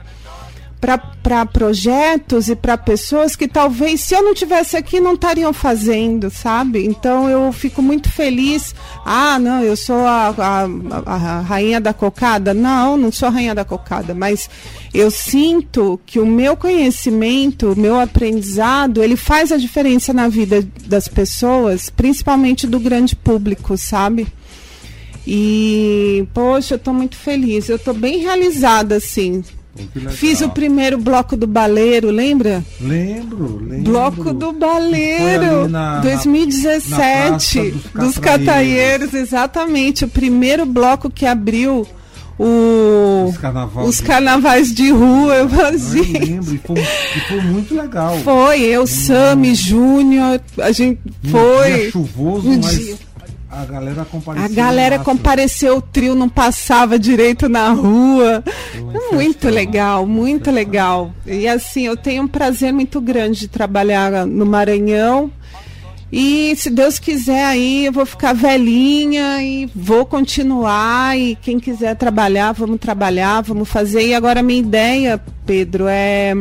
para 0.79 1.45
projetos 1.45 2.47
e 2.47 2.55
para 2.55 2.77
pessoas 2.77 3.35
que 3.35 3.47
talvez 3.47 3.99
se 3.99 4.15
eu 4.15 4.23
não 4.23 4.33
tivesse 4.33 4.77
aqui 4.77 4.99
não 5.01 5.13
estariam 5.13 5.51
fazendo, 5.51 6.29
sabe? 6.29 6.85
Então 6.85 7.29
eu 7.29 7.51
fico 7.51 7.81
muito 7.81 8.09
feliz. 8.09 8.73
Ah, 9.05 9.37
não, 9.37 9.61
eu 9.61 9.75
sou 9.75 9.97
a, 9.97 10.33
a, 10.37 10.67
a, 11.05 11.41
rainha 11.41 11.81
da 11.81 11.93
cocada. 11.93 12.53
Não, 12.53 12.95
não 12.95 13.11
sou 13.11 13.27
a 13.27 13.31
rainha 13.31 13.53
da 13.53 13.65
cocada, 13.65 14.13
mas 14.13 14.49
eu 14.93 15.11
sinto 15.11 15.99
que 16.05 16.17
o 16.17 16.25
meu 16.25 16.55
conhecimento, 16.55 17.73
o 17.73 17.79
meu 17.79 17.99
aprendizado, 17.99 19.03
ele 19.03 19.17
faz 19.17 19.51
a 19.51 19.57
diferença 19.57 20.13
na 20.13 20.29
vida 20.29 20.65
das 20.85 21.09
pessoas, 21.09 21.89
principalmente 21.89 22.65
do 22.65 22.79
grande 22.79 23.15
público, 23.17 23.77
sabe? 23.77 24.27
E, 25.27 26.25
poxa, 26.33 26.75
eu 26.75 26.77
estou 26.77 26.93
muito 26.93 27.17
feliz, 27.17 27.67
eu 27.67 27.75
estou 27.75 27.93
bem 27.93 28.19
realizada, 28.19 28.95
assim. 28.95 29.43
Fiz 30.11 30.41
o 30.41 30.49
primeiro 30.49 30.97
bloco 30.97 31.35
do 31.35 31.47
Baleiro, 31.47 32.09
lembra? 32.09 32.63
Lembro, 32.79 33.57
lembro. 33.63 33.91
Bloco 33.91 34.33
do 34.33 34.51
Baleiro, 34.53 35.67
na, 35.67 35.99
2017, 35.99 37.57
na 37.57 37.71
dos, 37.71 38.13
dos 38.13 38.17
Cataieiros, 38.17 39.13
exatamente. 39.13 40.05
O 40.05 40.07
primeiro 40.07 40.65
bloco 40.65 41.09
que 41.09 41.25
abriu 41.25 41.87
o, 42.39 43.25
os, 43.27 43.37
carnaval 43.37 43.83
os 43.85 43.97
de... 43.97 44.03
carnavais 44.03 44.73
de 44.73 44.91
rua, 44.91 45.35
eu 45.35 45.49
fazia. 45.49 46.01
Eu 46.01 46.25
lembro, 46.25 46.55
e 46.55 46.57
foi, 46.57 46.79
e 46.79 47.19
foi 47.27 47.41
muito 47.41 47.75
legal. 47.75 48.17
Foi, 48.19 48.61
eu, 48.61 48.83
hum. 48.83 48.87
Sami, 48.87 49.53
Júnior, 49.53 50.39
a 50.57 50.71
gente 50.71 51.01
um 51.25 51.29
foi. 51.29 51.73
Dia 51.73 51.91
chuvoso, 51.91 52.47
um 52.47 52.55
mas 52.55 52.77
dia. 52.77 52.95
A 53.49 53.65
galera 53.65 54.05
compareceu. 54.05 54.45
A 54.45 54.55
galera 54.55 54.99
compareceu, 54.99 55.77
o 55.77 55.81
trio 55.81 56.13
não 56.13 56.29
passava 56.29 56.99
direito 56.99 57.49
na 57.49 57.69
rua. 57.69 58.43
Muito 59.11 59.49
legal, 59.49 60.05
muito 60.05 60.51
legal. 60.51 61.13
E 61.25 61.47
assim, 61.47 61.87
eu 61.87 61.97
tenho 61.97 62.23
um 62.23 62.27
prazer 62.27 62.71
muito 62.71 63.01
grande 63.01 63.41
de 63.41 63.47
trabalhar 63.47 64.25
no 64.27 64.45
Maranhão 64.45 65.31
e 66.11 66.55
se 66.55 66.71
Deus 66.71 66.97
quiser 66.97 67.45
aí, 67.45 67.85
eu 67.85 67.91
vou 67.91 68.05
ficar 68.05 68.33
velhinha 68.33 69.43
e 69.43 69.67
vou 69.75 70.05
continuar. 70.05 71.17
E 71.17 71.35
quem 71.35 71.59
quiser 71.59 71.95
trabalhar, 71.95 72.51
vamos 72.51 72.79
trabalhar, 72.79 73.41
vamos 73.41 73.69
fazer. 73.69 74.07
E 74.07 74.13
agora 74.15 74.39
a 74.39 74.43
minha 74.43 74.59
ideia, 74.59 75.21
Pedro, 75.45 75.85
é, 75.87 76.33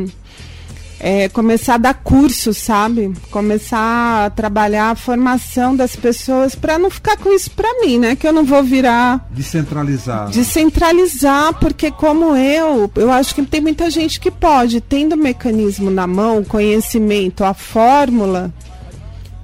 é 1.00 1.28
começar 1.28 1.74
a 1.74 1.78
dar 1.78 1.94
curso, 1.94 2.52
sabe? 2.52 3.12
Começar 3.30 4.26
a 4.26 4.30
trabalhar 4.30 4.90
a 4.90 4.94
formação 4.94 5.76
das 5.76 5.94
pessoas 5.94 6.54
para 6.54 6.78
não 6.78 6.90
ficar 6.90 7.16
com 7.16 7.32
isso 7.32 7.50
para 7.52 7.80
mim, 7.80 7.98
né? 7.98 8.16
Que 8.16 8.26
eu 8.26 8.32
não 8.32 8.44
vou 8.44 8.62
virar. 8.62 9.26
Descentralizar. 9.30 10.30
Descentralizar, 10.30 11.54
porque 11.54 11.90
como 11.90 12.36
eu, 12.36 12.90
eu 12.96 13.12
acho 13.12 13.34
que 13.34 13.42
tem 13.44 13.60
muita 13.60 13.90
gente 13.90 14.18
que 14.18 14.30
pode, 14.30 14.80
tendo 14.80 15.14
o 15.14 15.18
mecanismo 15.18 15.90
na 15.90 16.06
mão, 16.06 16.38
o 16.38 16.44
conhecimento, 16.44 17.44
a 17.44 17.54
fórmula 17.54 18.52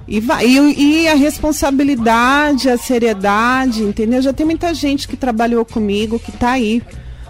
e, 0.07 0.19
vai, 0.19 0.45
e, 0.45 1.03
e, 1.03 1.07
a 1.07 1.15
responsabilidade, 1.15 2.69
a 2.69 2.77
seriedade, 2.77 3.81
entendeu? 3.81 4.21
Já 4.21 4.31
tem 4.31 4.45
muita 4.45 4.73
gente 4.73 5.07
que 5.07 5.17
trabalhou 5.17 5.65
comigo, 5.65 6.19
que 6.19 6.29
está 6.29 6.51
aí 6.51 6.83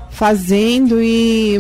fazendo 0.10 1.02
e, 1.02 1.58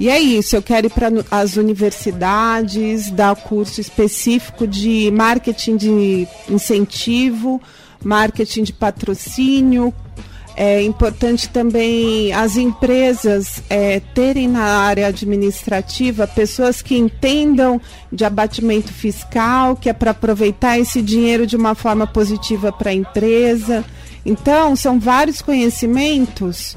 e 0.00 0.08
é 0.08 0.18
isso. 0.18 0.56
Eu 0.56 0.62
quero 0.62 0.88
ir 0.88 0.90
para 0.90 1.08
as 1.30 1.56
universidades, 1.56 3.10
dar 3.10 3.36
curso 3.36 3.80
específico 3.80 4.66
de 4.66 5.10
marketing 5.12 5.76
de 5.76 6.28
incentivo, 6.48 7.60
marketing 8.02 8.64
de 8.64 8.72
patrocínio, 8.72 9.94
é 10.56 10.82
importante 10.82 11.48
também 11.48 12.32
as 12.34 12.56
empresas 12.56 13.62
é, 13.70 14.00
terem 14.14 14.48
na 14.48 14.62
área 14.62 15.06
administrativa 15.06 16.26
pessoas 16.26 16.82
que 16.82 16.96
entendam 16.96 17.80
de 18.12 18.26
abatimento 18.26 18.92
fiscal, 18.92 19.74
que 19.74 19.88
é 19.88 19.92
para 19.94 20.10
aproveitar 20.10 20.78
esse 20.78 21.00
dinheiro 21.00 21.46
de 21.46 21.56
uma 21.56 21.74
forma 21.74 22.06
positiva 22.06 22.70
para 22.70 22.90
a 22.90 22.94
empresa. 22.94 23.84
Então, 24.26 24.76
são 24.76 25.00
vários 25.00 25.40
conhecimentos 25.40 26.76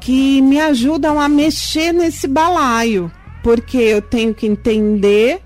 que 0.00 0.40
me 0.40 0.60
ajudam 0.60 1.20
a 1.20 1.28
mexer 1.28 1.92
nesse 1.92 2.26
balaio, 2.26 3.10
porque 3.42 3.76
eu 3.76 4.02
tenho 4.02 4.34
que 4.34 4.46
entender 4.46 5.42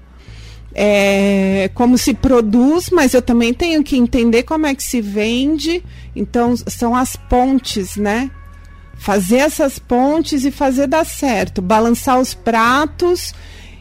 é, 0.74 1.70
como 1.74 1.98
se 1.98 2.14
produz, 2.14 2.90
mas 2.90 3.14
eu 3.14 3.22
também 3.22 3.52
tenho 3.52 3.82
que 3.82 3.96
entender 3.96 4.42
como 4.42 4.66
é 4.66 4.74
que 4.74 4.82
se 4.82 5.00
vende. 5.00 5.82
Então, 6.14 6.54
são 6.56 6.94
as 6.94 7.16
pontes, 7.16 7.96
né? 7.96 8.30
Fazer 8.96 9.38
essas 9.38 9.78
pontes 9.78 10.44
e 10.44 10.50
fazer 10.50 10.86
dar 10.86 11.04
certo, 11.04 11.60
balançar 11.60 12.20
os 12.20 12.34
pratos 12.34 13.34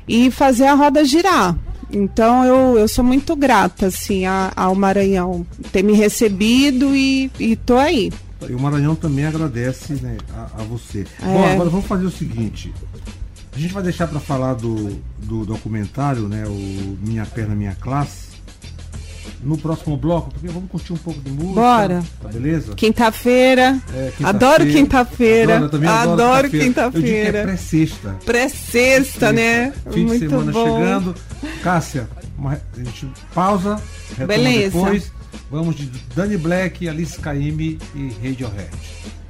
e 0.07 0.31
fazer 0.31 0.65
a 0.65 0.73
roda 0.73 1.05
girar. 1.05 1.55
Então, 1.91 2.43
eu, 2.45 2.77
eu 2.77 2.87
sou 2.87 3.03
muito 3.03 3.35
grata, 3.35 3.87
assim, 3.87 4.25
a, 4.25 4.51
ao 4.55 4.73
Maranhão 4.73 5.45
ter 5.71 5.83
me 5.83 5.93
recebido 5.93 6.95
e, 6.95 7.29
e 7.39 7.55
tô 7.55 7.77
aí. 7.77 8.11
E 8.49 8.53
o 8.53 8.59
Maranhão 8.59 8.95
também 8.95 9.25
agradece 9.25 9.93
né, 10.01 10.17
a, 10.33 10.61
a 10.61 10.63
você. 10.63 11.05
É. 11.21 11.25
Bom, 11.25 11.45
agora 11.45 11.69
vamos 11.69 11.85
fazer 11.85 12.05
o 12.05 12.11
seguinte. 12.11 12.73
A 13.53 13.59
gente 13.59 13.73
vai 13.73 13.83
deixar 13.83 14.07
para 14.07 14.19
falar 14.19 14.53
do, 14.53 15.01
do 15.19 15.45
documentário, 15.45 16.27
né? 16.27 16.45
O 16.47 16.97
Minha 17.01 17.25
Perna 17.25 17.53
Minha 17.53 17.75
Classe. 17.75 18.31
No 19.43 19.57
próximo 19.57 19.97
bloco, 19.97 20.31
porque 20.31 20.47
vamos 20.47 20.69
curtir 20.69 20.93
um 20.93 20.97
pouco 20.97 21.19
de 21.19 21.31
música. 21.31 21.53
Bora. 21.61 22.03
Tá 22.21 22.29
beleza? 22.29 22.75
Quinta-feira. 22.75 23.79
É, 23.93 24.11
quinta 24.15 24.29
adoro 24.29 24.65
quinta-feira. 24.67 25.57
Adoro, 25.57 25.89
adoro 25.89 26.49
quinta-feira. 26.49 27.39
é 27.39 27.43
pré-sexta. 27.43 28.17
Pré-sexta, 28.23 29.31
né? 29.31 29.73
Fim 29.91 30.05
Muito 30.05 30.19
de 30.19 30.29
semana 30.29 30.51
bom. 30.51 30.79
chegando. 30.79 31.15
Cássia, 31.63 32.07
uma, 32.37 32.53
a 32.53 32.83
gente 32.83 33.07
pausa. 33.33 33.81
Beleza. 34.27 34.77
Depois. 34.77 35.11
Vamos 35.49 35.75
de 35.75 35.89
Dani 36.15 36.37
Black, 36.37 36.87
Alice 36.87 37.19
Caymmi 37.19 37.77
e 37.95 38.09
Radiohead. 38.21 39.20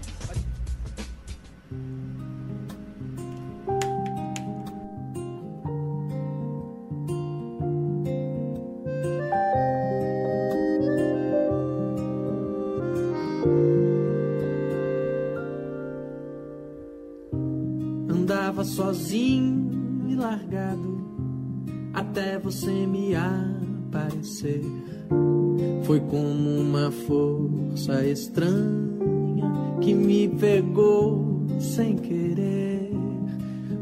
Força 27.92 28.06
estranha 28.06 29.52
que 29.82 29.94
me 29.94 30.30
pegou 30.30 31.46
sem 31.60 31.98
querer. 31.98 32.90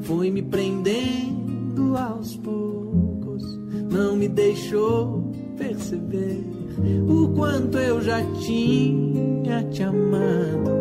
Foi 0.02 0.32
me 0.32 0.42
prendendo 0.42 1.96
aos 1.96 2.36
poucos, 2.38 3.44
não 3.92 4.16
me 4.16 4.28
deixou 4.28 5.32
perceber 5.58 6.44
o 7.08 7.28
quanto 7.36 7.78
eu 7.78 8.02
já 8.02 8.24
tinha 8.40 9.64
te 9.70 9.84
amado 9.84 10.72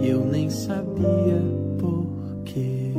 e 0.00 0.08
eu 0.08 0.24
nem 0.24 0.48
sabia 0.48 1.42
por 1.78 2.06
quê. 2.44 2.92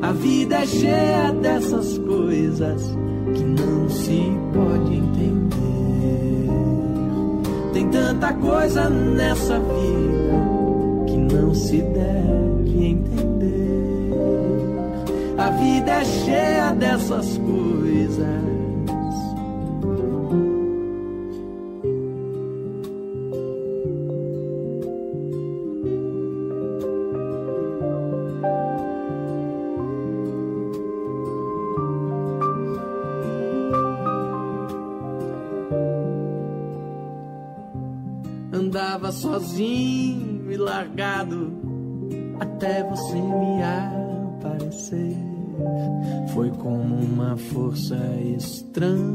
A 0.00 0.12
vida 0.12 0.62
é 0.62 0.66
cheia 0.66 1.32
dessas 1.32 1.98
coisas 1.98 2.96
tanta 8.26 8.34
coisa 8.34 8.88
nessa 8.88 9.58
vida 9.58 11.06
que 11.06 11.16
não 11.16 11.54
se 11.54 11.80
deve 11.80 12.86
entender. 12.86 14.10
A 15.38 15.50
vida 15.50 15.90
é 15.92 16.04
cheia 16.04 16.72
dessas 16.72 17.38
coisas 17.38 18.55
força 47.52 47.96
estranha 48.36 49.05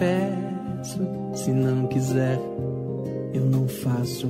confesso, 0.00 0.98
se 1.34 1.50
não 1.50 1.86
quiser, 1.86 2.40
eu 3.34 3.44
não 3.44 3.68
faço. 3.68 4.28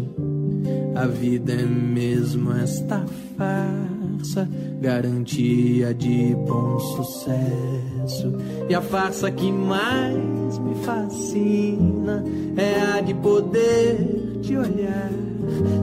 A 0.97 1.07
vida 1.07 1.53
é 1.53 1.65
mesmo 1.65 2.53
esta 2.53 3.05
farsa, 3.39 4.49
garantia 4.81 5.95
de 5.95 6.35
bom 6.35 6.79
sucesso. 6.81 8.35
E 8.69 8.75
a 8.75 8.83
farsa 8.83 9.31
que 9.31 9.51
mais 9.53 10.59
me 10.59 10.75
fascina 10.85 12.25
é 12.57 12.99
a 12.99 13.01
de 13.01 13.15
poder 13.15 14.41
te 14.43 14.57
olhar. 14.57 15.13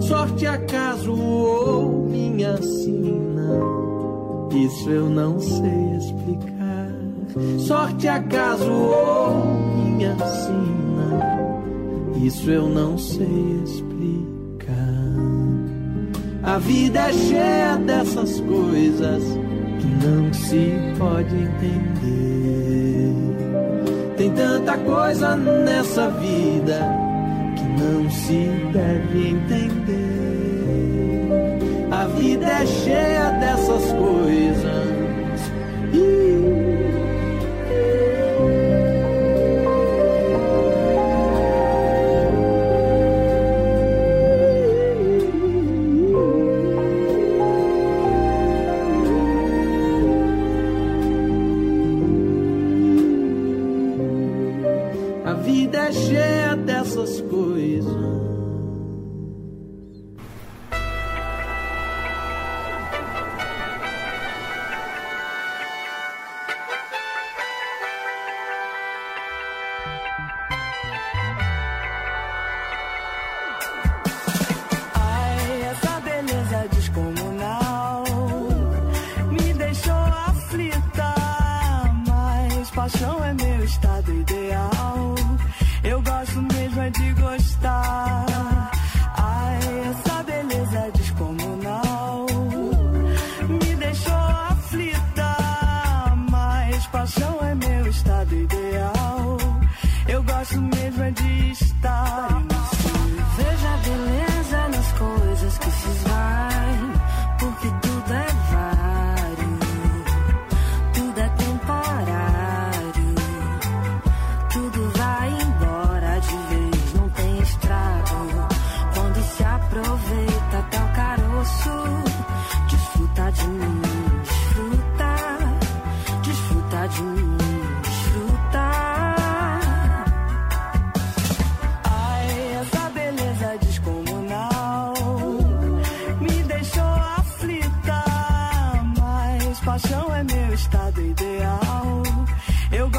Sorte, 0.02 0.46
acaso 0.46 1.14
ou 1.14 2.06
minha 2.10 2.58
sina, 2.62 3.60
isso 4.54 4.90
eu 4.90 5.10
não 5.10 5.40
sei 5.40 5.96
explicar 5.98 6.57
sorte 7.60 8.08
acaso 8.08 8.72
ou 8.72 9.46
minha 9.76 10.16
sina. 10.20 10.78
Isso 12.24 12.50
eu 12.50 12.68
não 12.68 12.98
sei 12.98 13.62
explicar. 13.64 14.78
A 16.44 16.58
vida 16.60 17.00
é 17.00 17.14
cheia 17.14 17.76
dessas 17.78 18.40
coisas 18.42 19.24
que 19.80 19.88
não 20.06 20.34
se 20.34 20.72
pode 20.98 21.36
entender. 21.36 22.28
Tem 24.18 24.32
tanta 24.32 24.78
coisa 24.78 25.36
nessa 25.36 26.10
vida 26.10 26.80
que 27.56 27.64
não 27.82 28.10
se 28.10 28.50
deve 28.72 29.30
entender. 29.30 29.78
A 31.92 32.06
vida 32.08 32.46
é 32.46 32.66
cheia 32.66 33.30
dessas 33.32 33.92
coisas. 33.94 34.88
E 35.94 36.27
vida 55.48 55.78
é 55.78 55.92
cheia 55.94 56.56
dessas 56.58 57.22
coisas. 57.22 58.17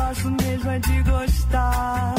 faço 0.09 0.31
mesmo 0.31 0.71
é 0.71 0.79
de 0.79 1.03
gostar. 1.03 2.18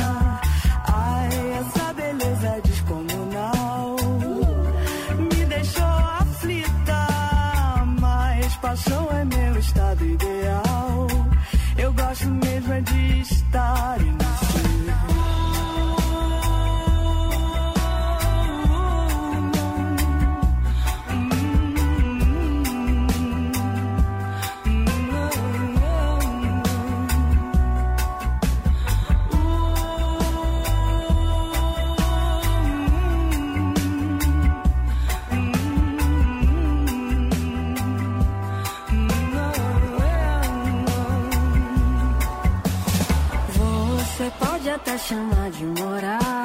Tá 44.83 44.97
chamar 44.97 45.51
de 45.51 45.65
moral. 45.65 46.38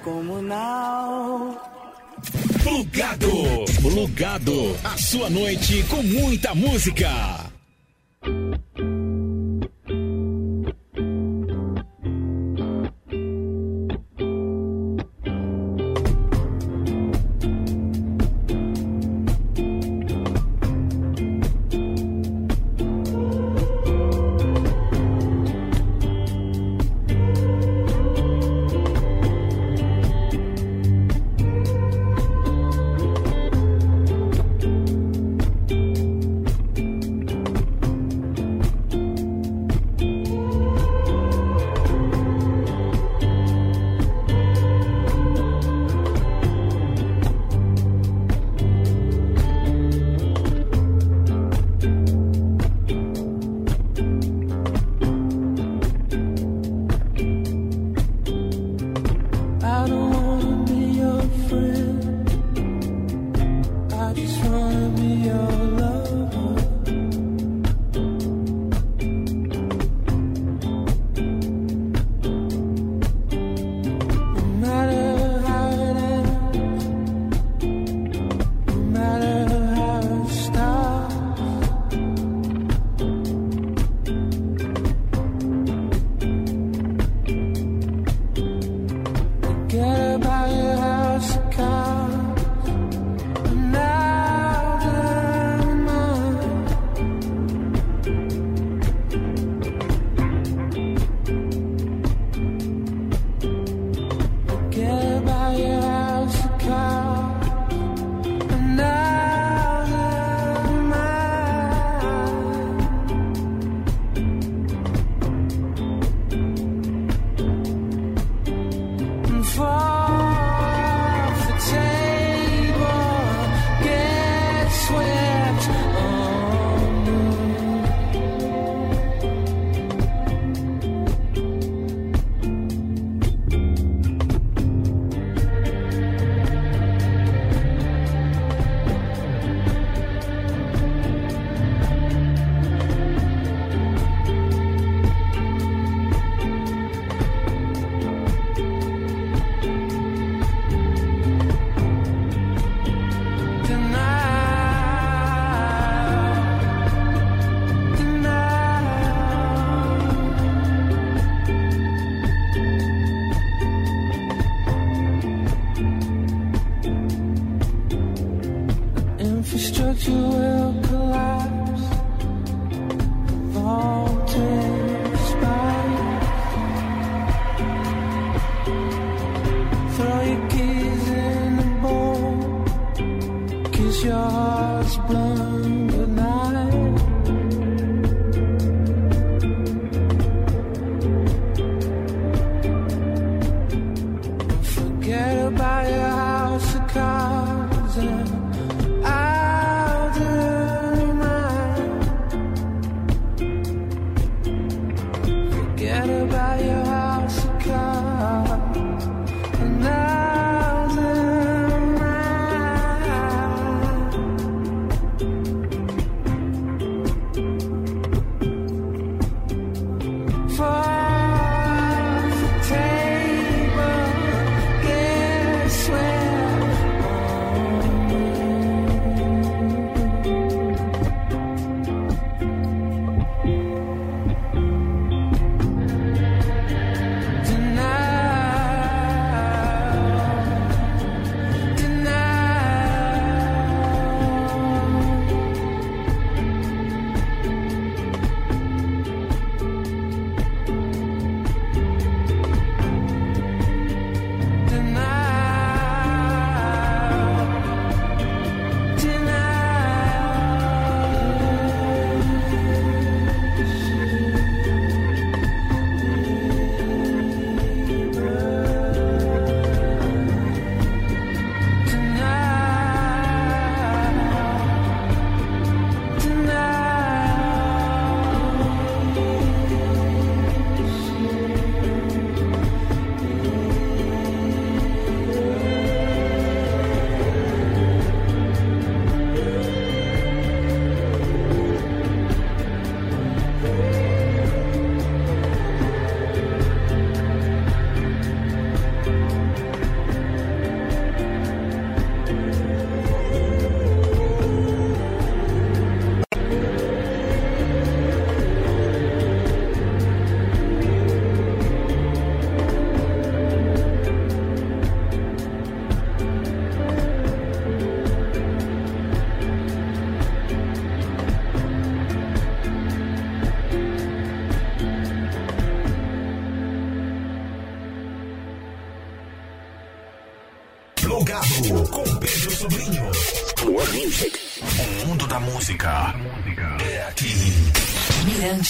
Descomunal. 0.00 1.56
Plugado. 2.62 3.64
Plugado. 3.80 4.76
A 4.84 4.96
sua 4.96 5.30
noite 5.30 5.84
com 5.88 6.02
muita 6.02 6.54
música. 6.54 7.39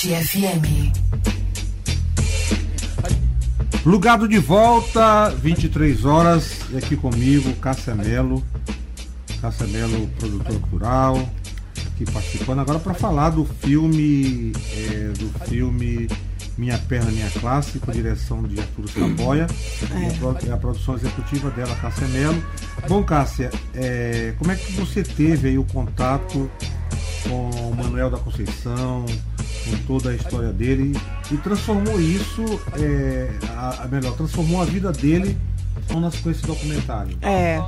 Mirante 0.05 0.09
FM. 0.29 0.93
Plugado 3.83 4.29
de 4.29 4.39
volta, 4.39 5.31
23 5.31 6.05
horas, 6.05 6.61
e 6.71 6.77
aqui 6.79 6.97
comigo, 6.97 7.53
Cássia 7.57 7.95
Melo. 7.95 8.45
Cássia 9.41 9.67
Melo, 9.67 10.07
produtor 10.19 10.61
cultural, 10.61 11.29
aqui 11.87 12.05
participando 12.13 12.61
agora 12.61 12.79
para 12.79 12.93
falar 12.95 13.31
do 13.31 13.45
filme, 13.45 14.53
é, 14.77 15.13
do 15.19 15.31
filme 15.49 16.09
Minha 16.59 16.77
Perna, 16.79 17.11
Minha 17.11 17.31
Classe, 17.31 17.79
com 17.79 17.91
direção 17.91 18.43
de 18.43 18.61
Arturo 18.61 18.87
Saboia, 18.89 19.47
a 19.47 20.19
pro- 20.19 20.37
e 20.47 20.51
a 20.51 20.57
produção 20.59 20.95
executiva 20.95 21.51
dela, 21.51 21.75
Cássia 21.77 22.07
Melo. 22.09 22.43
Bom, 22.87 23.03
Cássia, 23.03 23.51
é, 23.75 24.35
como 24.39 24.53
é 24.53 24.57
que 24.57 24.73
você 24.73 25.03
teve 25.03 25.49
aí 25.49 25.59
o 25.59 25.65
contato 25.65 26.51
com 27.27 27.51
o 27.51 27.75
Manuel 27.77 28.11
da 28.11 28.19
Conceição, 28.19 29.07
com 29.71 29.77
toda 29.87 30.11
a 30.11 30.15
história 30.15 30.53
dele 30.53 30.99
e 31.31 31.37
transformou 31.39 32.01
isso, 32.01 32.61
é, 32.79 33.31
a, 33.57 33.85
a 33.85 33.89
melhor, 33.89 34.15
transformou 34.17 34.61
a 34.61 34.65
vida 34.65 34.91
dele 34.93 35.37
com 35.89 36.31
esse 36.31 36.43
documentário. 36.43 37.19
É. 37.23 37.63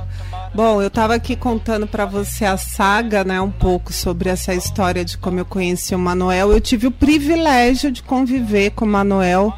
Bom, 0.53 0.81
eu 0.81 0.87
estava 0.87 1.15
aqui 1.15 1.35
contando 1.35 1.87
para 1.87 2.05
você 2.05 2.45
a 2.45 2.57
saga, 2.57 3.23
né, 3.23 3.41
um 3.41 3.51
pouco 3.51 3.91
sobre 3.91 4.29
essa 4.29 4.53
história 4.53 5.03
de 5.03 5.17
como 5.17 5.39
eu 5.39 5.45
conheci 5.45 5.95
o 5.95 5.99
Manuel. 5.99 6.51
Eu 6.51 6.61
tive 6.61 6.87
o 6.87 6.91
privilégio 6.91 7.91
de 7.91 8.03
conviver 8.03 8.71
com 8.71 8.85
o 8.85 8.87
Manuel 8.87 9.53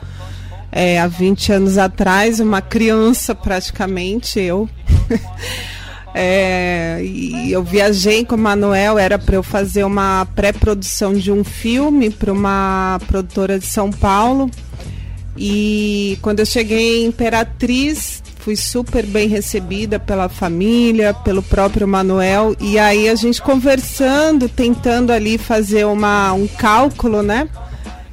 é, 0.72 1.00
há 1.00 1.08
20 1.08 1.54
anos 1.54 1.78
atrás, 1.78 2.40
uma 2.40 2.62
criança 2.62 3.34
praticamente, 3.34 4.40
eu. 4.40 4.70
É, 6.18 7.02
e 7.04 7.52
eu 7.52 7.62
viajei 7.62 8.24
com 8.24 8.36
o 8.36 8.38
Manuel, 8.38 8.98
era 8.98 9.20
para 9.20 9.36
eu 9.36 9.44
fazer 9.44 9.84
uma 9.84 10.26
pré-produção 10.34 11.14
de 11.14 11.30
um 11.30 11.44
filme 11.44 12.10
para 12.10 12.32
uma 12.32 13.02
produtora 13.06 13.60
de 13.60 13.66
São 13.66 13.92
Paulo. 13.92 14.50
E 15.36 16.18
quando 16.22 16.40
eu 16.40 16.46
cheguei 16.46 17.04
em 17.04 17.08
Imperatriz, 17.08 18.24
fui 18.40 18.56
super 18.56 19.06
bem 19.06 19.28
recebida 19.28 20.00
pela 20.00 20.30
família, 20.30 21.14
pelo 21.14 21.44
próprio 21.44 21.86
Manuel. 21.86 22.56
E 22.62 22.80
aí 22.80 23.10
a 23.10 23.16
gente 23.16 23.42
conversando, 23.42 24.48
tentando 24.48 25.12
ali 25.12 25.38
fazer 25.38 25.86
uma, 25.86 26.32
um 26.32 26.48
cálculo, 26.48 27.22
né? 27.22 27.50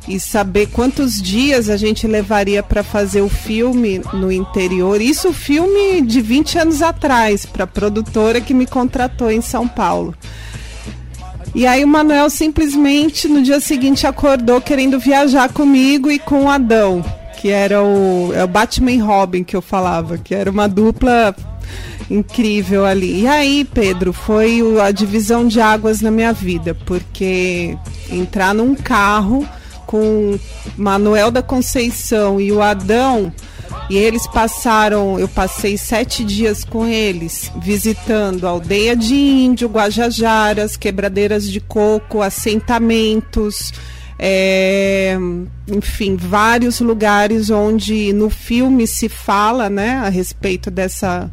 E 0.09 0.19
saber 0.19 0.67
quantos 0.69 1.23
dias 1.23 1.71
a 1.71 1.77
gente 1.77 2.07
levaria 2.07 2.63
para 2.63 2.83
fazer 2.83 3.21
o 3.21 3.29
filme 3.29 4.01
no 4.13 4.33
interior. 4.33 5.01
Isso 5.01 5.33
filme 5.33 6.01
de 6.03 6.21
20 6.21 6.59
anos 6.59 6.83
atrás, 6.83 7.47
para 7.47 7.65
a 7.65 7.69
produtora 7.69 8.41
que 8.41 8.53
me 8.53 8.67
contratou 8.67 9.31
em 9.31 9.41
São 9.41 9.69
Paulo. 9.69 10.15
E 11.55 11.67
aí 11.67 11.85
o 11.85 11.89
Manuel 11.89 12.31
simplesmente 12.31 13.29
no 13.29 13.43
dia 13.43 13.61
seguinte 13.61 14.07
acordou 14.07 14.61
querendo 14.61 14.99
viajar 14.99 15.53
comigo 15.53 16.11
e 16.11 16.19
com 16.19 16.45
o 16.45 16.49
Adão, 16.49 17.05
que 17.41 17.51
era 17.51 17.83
o, 17.83 18.33
é 18.35 18.43
o 18.43 18.49
Batman 18.49 19.05
Robin 19.05 19.45
que 19.45 19.55
eu 19.55 19.61
falava, 19.61 20.17
que 20.17 20.35
era 20.35 20.51
uma 20.51 20.67
dupla 20.67 21.35
incrível 22.11 22.87
ali. 22.87 23.23
E 23.23 23.27
aí, 23.27 23.65
Pedro, 23.65 24.15
foi 24.15 24.63
a 24.81 24.91
divisão 24.91 25.47
de 25.47 25.61
águas 25.61 26.01
na 26.01 26.11
minha 26.11 26.33
vida, 26.33 26.75
porque 26.87 27.77
entrar 28.11 28.55
num 28.55 28.75
carro 28.75 29.47
com 29.93 30.39
Manuel 30.75 31.31
da 31.31 31.43
Conceição 31.43 32.41
e 32.41 32.51
o 32.51 32.63
Adão 32.63 33.31
e 33.91 33.97
eles 33.99 34.27
passaram, 34.27 35.19
eu 35.19 35.29
passei 35.29 35.77
sete 35.77 36.25
dias 36.25 36.65
com 36.65 36.87
eles, 36.87 37.53
visitando 37.61 38.47
aldeia 38.49 38.97
de 38.97 39.15
índio, 39.15 39.69
Guajajaras, 39.69 40.79
quebradeiras 40.79 41.47
de 41.47 41.61
coco, 41.61 42.23
assentamentos, 42.23 43.71
é, 44.19 45.15
enfim, 45.69 46.17
vários 46.17 46.81
lugares 46.81 47.51
onde 47.51 48.15
no 48.15 48.31
filme 48.31 48.87
se 48.87 49.11
fala 49.11 49.69
né, 49.69 49.97
a 50.05 50.09
respeito 50.09 50.71
dessa, 50.71 51.31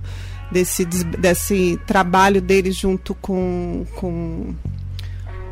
desse, 0.51 0.83
des- 0.83 1.03
desse 1.03 1.79
trabalho 1.87 2.41
deles 2.41 2.75
junto 2.75 3.15
com, 3.15 3.85
com 3.95 4.53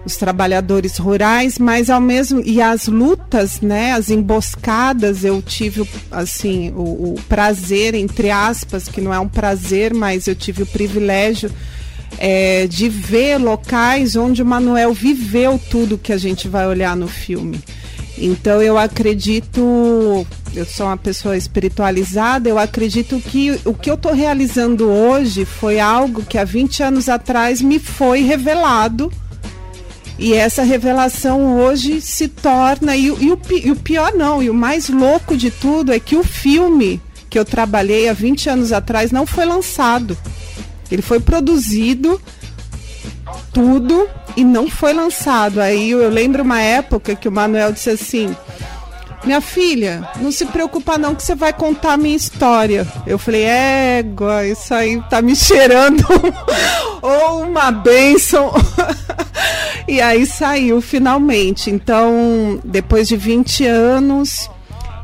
os 0.07 0.15
trabalhadores 0.15 0.97
rurais, 0.97 1.59
mas 1.59 1.89
ao 1.89 1.99
mesmo 1.99 2.41
e 2.45 2.61
as 2.61 2.87
lutas, 2.87 3.59
né, 3.59 3.91
as 3.91 4.09
emboscadas, 4.09 5.25
eu 5.25 5.41
tive 5.41 5.87
assim 6.09 6.71
o, 6.71 7.13
o 7.13 7.15
prazer 7.27 7.93
entre 7.93 8.31
aspas, 8.31 8.87
que 8.87 9.01
não 9.01 9.13
é 9.13 9.19
um 9.19 9.27
prazer, 9.27 9.93
mas 9.93 10.25
eu 10.25 10.33
tive 10.33 10.63
o 10.63 10.65
privilégio 10.65 11.51
é, 12.17 12.67
de 12.67 12.87
ver 12.87 13.37
locais 13.37 14.15
onde 14.15 14.41
o 14.41 14.45
Manuel 14.45 14.93
viveu 14.93 15.59
tudo 15.69 15.97
que 15.97 16.13
a 16.13 16.17
gente 16.17 16.47
vai 16.47 16.65
olhar 16.65 16.95
no 16.95 17.07
filme. 17.07 17.59
Então 18.17 18.61
eu 18.61 18.77
acredito, 18.77 20.25
eu 20.55 20.65
sou 20.65 20.87
uma 20.87 20.97
pessoa 20.97 21.35
espiritualizada, 21.35 22.47
eu 22.47 22.57
acredito 22.57 23.19
que 23.19 23.59
o 23.65 23.73
que 23.73 23.91
eu 23.91 23.95
estou 23.95 24.13
realizando 24.13 24.89
hoje 24.89 25.43
foi 25.43 25.79
algo 25.81 26.23
que 26.23 26.37
há 26.37 26.45
20 26.45 26.81
anos 26.81 27.09
atrás 27.09 27.61
me 27.61 27.77
foi 27.77 28.21
revelado. 28.21 29.11
E 30.19 30.33
essa 30.33 30.63
revelação 30.63 31.59
hoje 31.59 32.01
se 32.01 32.27
torna. 32.27 32.95
E, 32.95 33.11
o- 33.11 33.17
e 33.21 33.31
o, 33.31 33.39
e 33.51 33.71
o 33.71 33.75
pior 33.75 34.13
não, 34.13 34.41
e 34.41 34.49
o 34.49 34.53
mais 34.53 34.89
louco 34.89 35.37
de 35.37 35.51
tudo 35.51 35.93
é 35.93 35.99
que 35.99 36.15
o 36.15 36.23
filme 36.23 36.99
que 37.29 37.37
eu 37.37 37.45
trabalhei 37.45 38.09
há 38.09 38.13
20 38.13 38.49
anos 38.49 38.71
atrás 38.71 39.11
não 39.11 39.25
foi 39.27 39.45
lançado. 39.45 40.17
Ele 40.89 41.01
foi 41.01 41.19
produzido, 41.19 42.19
tudo, 43.53 44.07
e 44.35 44.43
não 44.43 44.69
foi 44.69 44.93
lançado. 44.93 45.59
Aí 45.59 45.91
eu 45.91 46.09
lembro 46.09 46.43
uma 46.43 46.61
época 46.61 47.15
que 47.15 47.27
o 47.27 47.31
Manuel 47.31 47.71
disse 47.71 47.89
assim. 47.89 48.35
Minha 49.23 49.41
filha, 49.41 50.07
não 50.21 50.31
se 50.31 50.45
preocupa 50.45 50.97
não 50.97 51.15
que 51.15 51.23
você 51.23 51.35
vai 51.35 51.51
contar 51.51 51.93
a 51.93 51.97
minha 51.97 52.15
história. 52.15 52.87
Eu 53.05 53.17
falei, 53.17 53.43
égua, 53.43 54.45
isso 54.45 54.73
aí 54.73 55.01
tá 55.09 55.21
me 55.21 55.35
cheirando 55.35 56.03
ou 57.01 57.43
uma 57.43 57.71
bênção. 57.71 58.51
e 59.87 59.99
aí 59.99 60.25
saiu 60.25 60.81
finalmente. 60.81 61.69
Então, 61.69 62.59
depois 62.63 63.07
de 63.07 63.17
20 63.17 63.65
anos, 63.65 64.49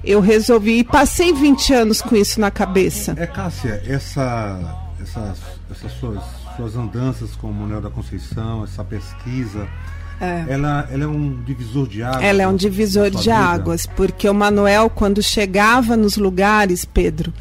eu 0.03 0.19
resolvi. 0.19 0.79
E 0.79 0.83
passei 0.83 1.33
20 1.33 1.73
anos 1.73 2.01
com 2.01 2.15
isso 2.15 2.39
na 2.39 2.51
cabeça. 2.51 3.15
É, 3.17 3.25
Cássia, 3.25 3.81
essa, 3.87 4.59
essas, 5.01 5.39
essas 5.71 5.91
suas, 5.93 6.23
suas 6.55 6.75
andanças 6.75 7.35
com 7.35 7.47
o 7.47 7.53
Manuel 7.53 7.81
da 7.81 7.89
Conceição, 7.89 8.63
essa 8.63 8.83
pesquisa, 8.83 9.67
ela, 10.47 10.87
ela 10.91 11.03
é 11.03 11.07
um 11.07 11.41
divisor 11.43 11.87
de 11.87 12.03
águas? 12.03 12.23
Ela 12.23 12.41
é 12.43 12.47
um 12.47 12.55
divisor 12.55 13.09
de 13.09 13.17
vida? 13.17 13.35
águas, 13.35 13.85
porque 13.85 14.29
o 14.29 14.33
Manuel, 14.33 14.89
quando 14.89 15.21
chegava 15.21 15.97
nos 15.97 16.17
lugares, 16.17 16.85
Pedro, 16.85 17.33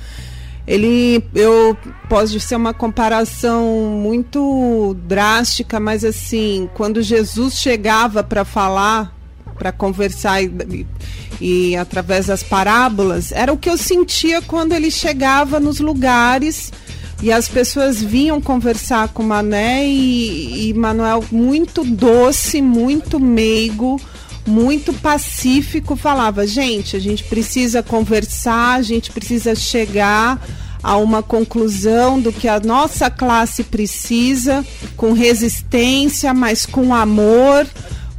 ele, 0.67 1.25
eu 1.35 1.77
posso 2.09 2.39
ser 2.39 2.57
uma 2.57 2.73
comparação 2.73 3.65
muito 4.01 4.97
drástica, 5.07 5.81
mas 5.81 6.05
assim, 6.05 6.69
quando 6.75 7.03
Jesus 7.03 7.55
chegava 7.55 8.23
para 8.23 8.45
falar, 8.45 9.17
para 9.59 9.73
conversar 9.73 10.43
e, 10.43 10.87
e 11.41 11.77
através 11.77 12.27
das 12.27 12.43
parábolas, 12.43 13.33
era 13.33 13.53
o 13.53 13.57
que 13.57 13.69
eu 13.69 13.77
sentia 13.77 14.41
quando 14.41 14.73
ele 14.73 14.91
chegava 14.91 15.59
nos 15.59 15.81
lugares 15.81 16.73
e 17.23 17.31
as 17.31 17.49
pessoas 17.49 18.03
vinham 18.03 18.41
conversar 18.41 19.09
com 19.09 19.23
Mané 19.23 19.87
e, 19.87 20.71
e 20.71 20.75
Manuel 20.75 21.25
muito 21.31 21.85
doce, 21.85 22.61
muito 22.61 23.21
meigo, 23.21 24.01
muito 24.45 24.93
pacífico, 24.93 25.95
falava, 25.95 26.45
gente, 26.47 26.97
a 26.97 26.99
gente 26.99 27.23
precisa 27.25 27.81
conversar, 27.81 28.75
a 28.75 28.83
gente 28.83 29.13
precisa 29.13 29.55
chegar 29.55 30.45
a 30.83 30.97
uma 30.97 31.23
conclusão 31.23 32.21
do 32.21 32.33
que 32.33 32.49
a 32.49 32.59
nossa 32.59 33.09
classe 33.09 33.63
precisa, 33.63 34.67
com 34.97 35.13
resistência, 35.13 36.35
mas 36.35 36.67
com 36.67 36.93
amor, 36.93 37.69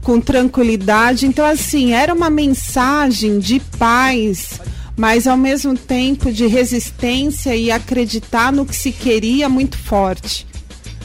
com 0.02 0.22
tranquilidade. 0.22 1.26
Então, 1.26 1.46
assim, 1.46 1.94
era 1.94 2.14
uma 2.14 2.30
mensagem 2.30 3.38
de 3.38 3.60
paz, 3.78 4.62
mas 4.96 5.28
ao 5.28 5.38
mesmo 5.38 5.78
tempo 5.78 6.32
de 6.32 6.48
resistência 6.48 7.56
e 7.56 7.72
acreditar 7.72 8.52
no 8.52 8.66
que 8.66 8.76
se 8.76 8.92
queria 8.92 9.50
muito 9.50 9.78
forte. 9.78 10.46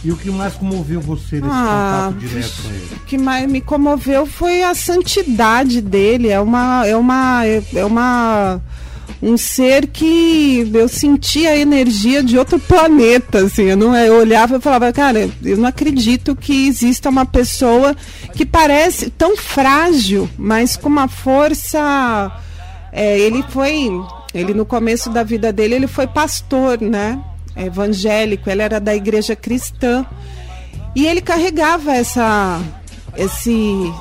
E 0.04 0.12
o 0.12 0.16
que 0.16 0.30
mais 0.30 0.54
comoveu 0.54 1.00
você 1.00 1.36
nesse 1.40 1.48
Ah, 1.50 2.12
contato 2.12 2.20
direto 2.20 2.62
com 2.62 2.68
ele? 2.68 2.88
O 2.92 3.00
que 3.06 3.18
mais 3.18 3.50
me 3.50 3.60
comoveu 3.60 4.26
foi 4.26 4.62
a 4.62 4.74
santidade 4.74 5.80
dele. 5.80 6.28
É 6.28 6.40
uma, 6.40 6.86
é 6.86 6.96
uma, 6.96 7.42
é 7.44 7.84
uma 7.84 8.60
um 9.20 9.36
ser 9.36 9.88
que 9.88 10.70
eu 10.72 10.88
sentia 10.88 11.50
a 11.50 11.56
energia 11.56 12.22
de 12.22 12.38
outro 12.38 12.58
planeta, 12.58 13.38
assim. 13.44 13.64
Eu 13.64 13.76
não, 13.76 13.96
eu 13.96 14.14
olhava 14.14 14.56
e 14.56 14.60
falava, 14.60 14.92
cara, 14.92 15.28
eu 15.42 15.56
não 15.56 15.66
acredito 15.66 16.36
que 16.36 16.68
exista 16.68 17.08
uma 17.08 17.26
pessoa 17.26 17.96
que 18.34 18.46
parece 18.46 19.10
tão 19.10 19.36
frágil, 19.36 20.30
mas 20.38 20.76
com 20.76 20.88
uma 20.88 21.08
força. 21.08 22.30
É, 22.98 23.16
ele 23.18 23.44
foi, 23.50 23.88
ele 24.34 24.52
no 24.52 24.66
começo 24.66 25.08
da 25.10 25.22
vida 25.22 25.52
dele, 25.52 25.76
ele 25.76 25.86
foi 25.86 26.08
pastor, 26.08 26.80
né? 26.80 27.22
evangélico, 27.56 28.50
ele 28.50 28.62
era 28.62 28.80
da 28.80 28.94
igreja 28.94 29.34
cristã. 29.34 30.04
E 30.94 31.06
ele 31.06 31.20
carregava 31.20 31.92
essa, 31.92 32.60
esse, 33.16 33.92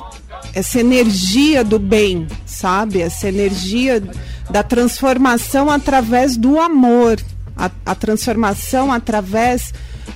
essa 0.52 0.80
energia 0.80 1.62
do 1.62 1.78
bem, 1.78 2.26
sabe? 2.44 3.00
Essa 3.00 3.28
energia 3.28 4.02
da 4.50 4.62
transformação 4.62 5.70
através 5.70 6.36
do 6.36 6.58
amor, 6.58 7.20
a, 7.56 7.70
a 7.86 7.94
transformação 7.94 8.92
através 8.92 9.72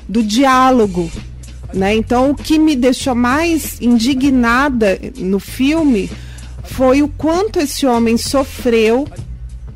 do 0.09 0.23
diálogo. 0.23 1.11
Né? 1.73 1.95
Então, 1.95 2.31
o 2.31 2.35
que 2.35 2.59
me 2.59 2.75
deixou 2.75 3.15
mais 3.15 3.81
indignada 3.81 4.99
no 5.19 5.39
filme 5.39 6.11
foi 6.65 7.03
o 7.03 7.09
quanto 7.09 7.59
esse 7.59 7.87
homem 7.87 8.17
sofreu, 8.17 9.09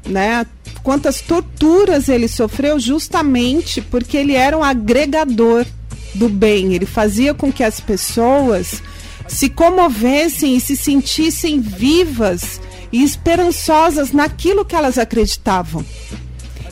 né? 0.06 0.46
quantas 0.86 1.20
torturas 1.20 2.08
ele 2.08 2.28
sofreu, 2.28 2.78
justamente 2.78 3.80
porque 3.80 4.16
ele 4.16 4.34
era 4.34 4.56
um 4.56 4.62
agregador 4.62 5.66
do 6.14 6.28
bem. 6.28 6.74
Ele 6.74 6.86
fazia 6.86 7.34
com 7.34 7.52
que 7.52 7.64
as 7.64 7.80
pessoas 7.80 8.80
se 9.26 9.48
comovessem 9.50 10.56
e 10.56 10.60
se 10.60 10.76
sentissem 10.76 11.60
vivas 11.60 12.60
e 12.92 13.02
esperançosas 13.02 14.12
naquilo 14.12 14.64
que 14.64 14.76
elas 14.76 14.96
acreditavam. 14.96 15.84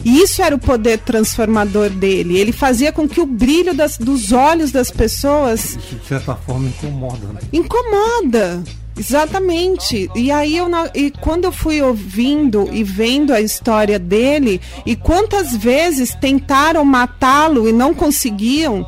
E 0.04 0.20
isso 0.20 0.42
era 0.42 0.54
o 0.54 0.58
poder 0.58 0.98
transformador 0.98 1.88
dele. 1.88 2.38
Ele 2.38 2.52
fazia 2.52 2.92
com 2.92 3.08
que 3.08 3.20
o 3.20 3.26
brilho 3.26 3.74
das, 3.74 3.96
dos 3.96 4.32
olhos 4.32 4.70
das 4.70 4.90
pessoas. 4.90 5.76
Isso, 5.76 5.96
de 5.96 6.06
certa 6.06 6.34
forma, 6.34 6.68
incomoda, 6.68 7.26
né? 7.28 7.40
Incomoda. 7.52 8.62
Exatamente. 8.96 10.08
E 10.14 10.30
aí 10.30 10.56
eu 10.56 10.68
e 10.94 11.10
quando 11.10 11.44
eu 11.44 11.52
fui 11.52 11.82
ouvindo 11.82 12.68
e 12.72 12.84
vendo 12.84 13.32
a 13.32 13.40
história 13.40 13.98
dele 13.98 14.60
e 14.86 14.94
quantas 14.94 15.56
vezes 15.56 16.14
tentaram 16.14 16.84
matá-lo 16.84 17.68
e 17.68 17.72
não 17.72 17.92
conseguiam, 17.92 18.86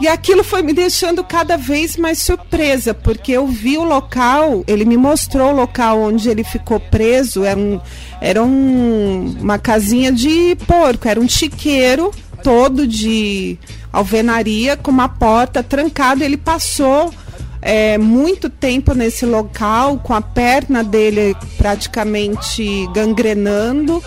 e 0.00 0.08
aquilo 0.08 0.42
foi 0.42 0.62
me 0.62 0.72
deixando 0.72 1.22
cada 1.22 1.56
vez 1.56 1.96
mais 1.96 2.18
surpresa, 2.18 2.92
porque 2.94 3.32
eu 3.32 3.46
vi 3.46 3.76
o 3.78 3.84
local, 3.84 4.64
ele 4.66 4.84
me 4.84 4.96
mostrou 4.96 5.52
o 5.52 5.56
local 5.56 6.00
onde 6.00 6.28
ele 6.28 6.42
ficou 6.42 6.80
preso, 6.80 7.44
era, 7.44 7.58
um, 7.58 7.80
era 8.20 8.42
um, 8.42 9.36
uma 9.40 9.58
casinha 9.58 10.10
de 10.10 10.56
porco, 10.66 11.06
era 11.06 11.20
um 11.20 11.28
chiqueiro 11.28 12.12
todo 12.42 12.86
de 12.86 13.58
alvenaria, 13.92 14.76
com 14.76 14.90
uma 14.90 15.08
porta 15.08 15.62
trancada. 15.62 16.24
Ele 16.24 16.36
passou 16.36 17.12
é, 17.60 17.96
muito 17.96 18.50
tempo 18.50 18.94
nesse 18.94 19.24
local, 19.24 19.98
com 19.98 20.12
a 20.12 20.20
perna 20.20 20.82
dele 20.82 21.36
praticamente 21.56 22.88
gangrenando 22.92 24.02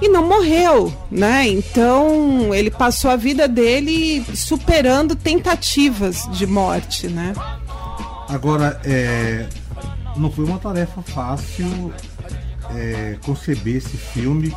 e 0.00 0.08
não 0.08 0.26
morreu, 0.26 0.92
né? 1.10 1.46
Então 1.48 2.54
ele 2.54 2.70
passou 2.70 3.10
a 3.10 3.16
vida 3.16 3.48
dele 3.48 4.24
superando 4.34 5.14
tentativas 5.14 6.28
de 6.32 6.46
morte, 6.46 7.08
né? 7.08 7.32
Agora, 8.28 8.80
é, 8.84 9.46
não 10.16 10.30
foi 10.30 10.44
uma 10.44 10.58
tarefa 10.58 11.02
fácil 11.02 11.92
é, 12.74 13.16
conceber 13.24 13.76
esse 13.76 13.96
filme, 13.96 14.54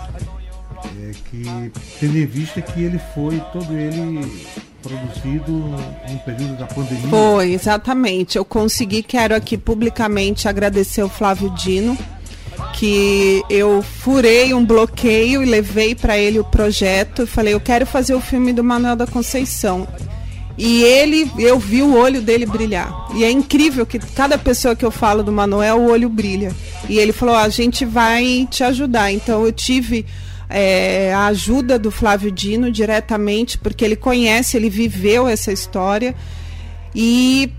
é, 0.86 1.12
que 1.30 1.72
tendo 2.00 2.18
em 2.18 2.26
vista 2.26 2.62
que 2.62 2.84
ele 2.84 3.00
foi 3.14 3.42
todo 3.52 3.74
ele 3.74 4.32
produzido 4.82 5.52
no 5.52 6.20
período 6.24 6.58
da 6.58 6.66
pandemia. 6.68 7.10
Foi, 7.10 7.52
exatamente. 7.52 8.38
Eu 8.38 8.46
consegui, 8.46 9.04
quero 9.04 9.36
aqui 9.36 9.58
publicamente 9.58 10.48
agradecer 10.48 11.04
o 11.04 11.10
Flávio 11.10 11.50
Dino 11.52 11.98
que 12.78 13.44
eu 13.50 13.82
furei 13.82 14.54
um 14.54 14.64
bloqueio 14.64 15.42
e 15.42 15.46
levei 15.46 15.96
para 15.96 16.16
ele 16.16 16.38
o 16.38 16.44
projeto 16.44 17.24
e 17.24 17.26
falei, 17.26 17.56
eu 17.56 17.60
quero 17.60 17.88
fazer 17.88 18.14
o 18.14 18.22
filme 18.22 18.54
do 18.54 18.64
Manuel 18.64 18.96
da 18.96 19.08
Conceição. 19.08 19.88
E 20.56 20.84
ele, 20.84 21.32
eu 21.40 21.58
vi 21.58 21.82
o 21.82 21.96
olho 21.96 22.22
dele 22.22 22.46
brilhar. 22.46 22.92
E 23.16 23.24
é 23.24 23.32
incrível 23.32 23.84
que 23.84 23.98
cada 23.98 24.38
pessoa 24.38 24.76
que 24.76 24.86
eu 24.86 24.92
falo 24.92 25.24
do 25.24 25.32
Manuel, 25.32 25.80
o 25.80 25.90
olho 25.90 26.08
brilha. 26.08 26.52
E 26.88 27.00
ele 27.00 27.12
falou: 27.12 27.36
a 27.36 27.50
gente 27.50 27.84
vai 27.84 28.48
te 28.50 28.64
ajudar. 28.64 29.12
Então 29.12 29.46
eu 29.46 29.52
tive 29.52 30.06
é, 30.50 31.14
a 31.14 31.28
ajuda 31.28 31.78
do 31.78 31.92
Flávio 31.92 32.32
Dino 32.32 32.72
diretamente, 32.72 33.58
porque 33.58 33.86
ele 33.86 33.96
conhece, 33.96 34.58
ele 34.58 34.70
viveu 34.70 35.28
essa 35.28 35.52
história. 35.52 36.16
E 36.96 37.52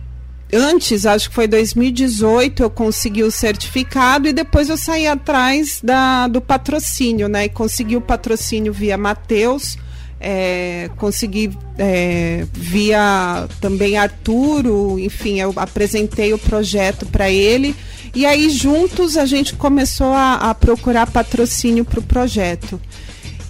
antes, 0.52 1.04
acho 1.04 1.28
que 1.28 1.34
foi 1.34 1.46
2018, 1.46 2.62
eu 2.62 2.70
consegui 2.70 3.22
o 3.22 3.30
certificado 3.30 4.28
e 4.28 4.32
depois 4.32 4.68
eu 4.68 4.76
saí 4.76 5.06
atrás 5.06 5.80
da, 5.82 6.26
do 6.28 6.40
patrocínio, 6.40 7.28
né? 7.28 7.44
E 7.44 7.48
consegui 7.48 7.96
o 7.96 8.00
patrocínio 8.00 8.72
via 8.72 8.96
Mateus, 8.96 9.76
é, 10.20 10.90
consegui 10.96 11.50
é, 11.76 12.46
via 12.52 13.46
também 13.60 13.96
Arturo, 13.96 14.98
enfim, 14.98 15.40
eu 15.40 15.52
apresentei 15.56 16.32
o 16.32 16.38
projeto 16.38 17.06
para 17.06 17.30
ele. 17.30 17.74
E 18.14 18.24
aí, 18.24 18.48
juntos, 18.50 19.16
a 19.16 19.26
gente 19.26 19.54
começou 19.54 20.12
a, 20.12 20.34
a 20.50 20.54
procurar 20.54 21.10
patrocínio 21.10 21.84
para 21.84 22.00
o 22.00 22.02
projeto. 22.02 22.80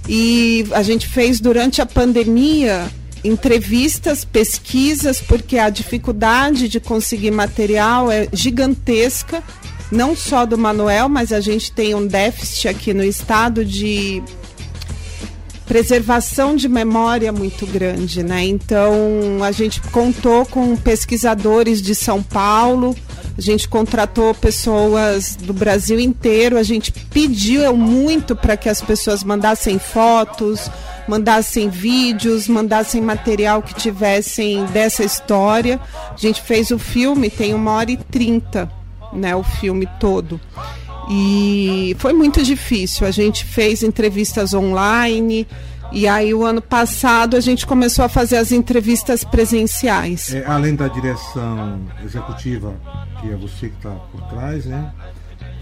E 0.08 0.66
a 0.72 0.82
gente 0.82 1.06
fez 1.06 1.38
durante 1.38 1.80
a 1.80 1.86
pandemia 1.86 2.90
entrevistas, 3.28 4.24
pesquisas, 4.24 5.20
porque 5.20 5.58
a 5.58 5.70
dificuldade 5.70 6.68
de 6.68 6.80
conseguir 6.80 7.30
material 7.30 8.10
é 8.10 8.28
gigantesca, 8.32 9.42
não 9.90 10.16
só 10.16 10.44
do 10.44 10.58
Manuel, 10.58 11.08
mas 11.08 11.32
a 11.32 11.40
gente 11.40 11.72
tem 11.72 11.94
um 11.94 12.06
déficit 12.06 12.68
aqui 12.68 12.92
no 12.92 13.04
estado 13.04 13.64
de 13.64 14.22
preservação 15.66 16.56
de 16.56 16.66
memória 16.68 17.30
muito 17.30 17.66
grande, 17.66 18.22
né? 18.22 18.44
Então 18.46 18.96
a 19.44 19.52
gente 19.52 19.80
contou 19.92 20.46
com 20.46 20.74
pesquisadores 20.74 21.82
de 21.82 21.94
São 21.94 22.22
Paulo, 22.22 22.96
a 23.38 23.40
gente 23.40 23.68
contratou 23.68 24.34
pessoas 24.34 25.36
do 25.36 25.54
Brasil 25.54 26.00
inteiro, 26.00 26.58
a 26.58 26.62
gente 26.64 26.90
pediu 26.90 27.76
muito 27.76 28.34
para 28.34 28.56
que 28.56 28.68
as 28.68 28.82
pessoas 28.82 29.22
mandassem 29.22 29.78
fotos, 29.78 30.68
mandassem 31.06 31.68
vídeos, 31.68 32.48
mandassem 32.48 33.00
material 33.00 33.62
que 33.62 33.74
tivessem 33.74 34.64
dessa 34.66 35.04
história. 35.04 35.78
A 36.10 36.16
gente 36.16 36.42
fez 36.42 36.72
o 36.72 36.80
filme, 36.80 37.30
tem 37.30 37.54
uma 37.54 37.74
hora 37.74 37.92
e 37.92 37.96
trinta, 37.96 38.68
né, 39.12 39.36
o 39.36 39.44
filme 39.44 39.88
todo. 40.00 40.40
E 41.08 41.96
foi 42.00 42.12
muito 42.12 42.42
difícil. 42.42 43.06
A 43.06 43.12
gente 43.12 43.44
fez 43.44 43.84
entrevistas 43.84 44.52
online. 44.52 45.46
E 45.90 46.06
aí, 46.06 46.34
o 46.34 46.44
ano 46.44 46.60
passado, 46.60 47.36
a 47.36 47.40
gente 47.40 47.66
começou 47.66 48.04
a 48.04 48.08
fazer 48.08 48.36
as 48.36 48.52
entrevistas 48.52 49.24
presenciais. 49.24 50.34
É, 50.34 50.44
além 50.46 50.74
da 50.74 50.88
direção 50.88 51.80
executiva, 52.04 52.74
que 53.20 53.30
é 53.30 53.36
você 53.36 53.68
que 53.68 53.76
está 53.76 53.90
por 53.90 54.22
trás, 54.28 54.66
né? 54.66 54.92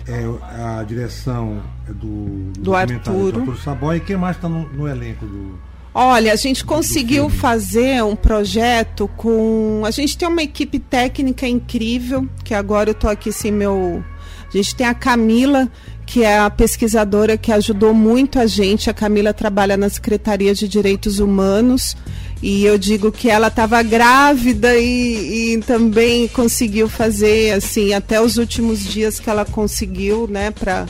é 0.09 0.25
a 0.63 0.83
direção 0.85 1.63
é 1.89 1.93
do, 1.93 2.53
do, 2.53 2.63
do 2.63 2.75
Arturo. 2.75 3.41
Arturo 3.41 3.59
Saboy. 3.59 3.97
E 3.97 4.01
quem 4.01 4.17
mais 4.17 4.37
está 4.37 4.49
no, 4.49 4.69
no, 4.69 4.89
elenco 4.89 5.27
do. 5.27 5.59
Olha, 5.93 6.33
a 6.33 6.37
gente 6.37 6.65
conseguiu 6.65 7.29
fazer 7.29 8.03
um 8.05 8.15
projeto 8.15 9.09
com. 9.17 9.83
A 9.85 9.91
gente 9.91 10.17
tem 10.17 10.29
uma 10.29 10.43
equipe 10.43 10.79
técnica 10.79 11.47
incrível, 11.49 12.29
que 12.45 12.55
agora 12.55 12.91
eu 12.91 12.93
estou 12.93 13.11
aqui 13.11 13.33
sem 13.33 13.51
meu. 13.51 14.05
A 14.49 14.57
gente 14.57 14.77
tem 14.77 14.87
a 14.87 14.95
Camila, 14.95 15.69
que 16.07 16.23
é 16.23 16.39
a 16.39 16.49
pesquisadora 16.49 17.37
que 17.37 17.51
ajudou 17.51 17.93
muito 17.93 18.39
a 18.39 18.47
gente. 18.47 18.89
A 18.89 18.95
Camila 18.95 19.35
trabalha 19.35 19.77
na 19.77 19.91
Secretaria 19.91 20.55
de 20.55 20.69
Direitos 20.69 21.19
Humanos. 21.19 21.97
E 22.41 22.65
eu 22.65 22.79
digo 22.79 23.11
que 23.11 23.29
ela 23.29 23.49
estava 23.49 23.83
grávida 23.83 24.77
e, 24.77 25.55
e, 25.55 25.59
também 25.63 26.29
conseguiu 26.29 26.89
fazer 26.89 27.53
assim 27.55 27.95
até 27.95 28.21
os 28.21 28.37
últimos 28.37 28.85
dias 28.85 29.19
que 29.19 29.29
ela 29.29 29.45
conseguiu, 29.45 30.29
né? 30.29 30.51
Para 30.51 30.87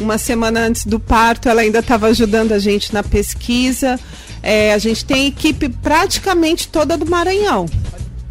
uma 0.00 0.18
semana 0.18 0.60
antes 0.60 0.84
do 0.84 0.98
parto, 0.98 1.48
ela 1.48 1.62
ainda 1.62 1.78
estava 1.78 2.08
ajudando 2.08 2.52
a 2.52 2.58
gente 2.58 2.92
na 2.92 3.02
pesquisa. 3.02 3.98
É, 4.42 4.74
a 4.74 4.78
gente 4.78 5.04
tem 5.04 5.28
equipe 5.28 5.68
praticamente 5.68 6.68
toda 6.68 6.96
do 6.98 7.06
Maranhão. 7.06 7.66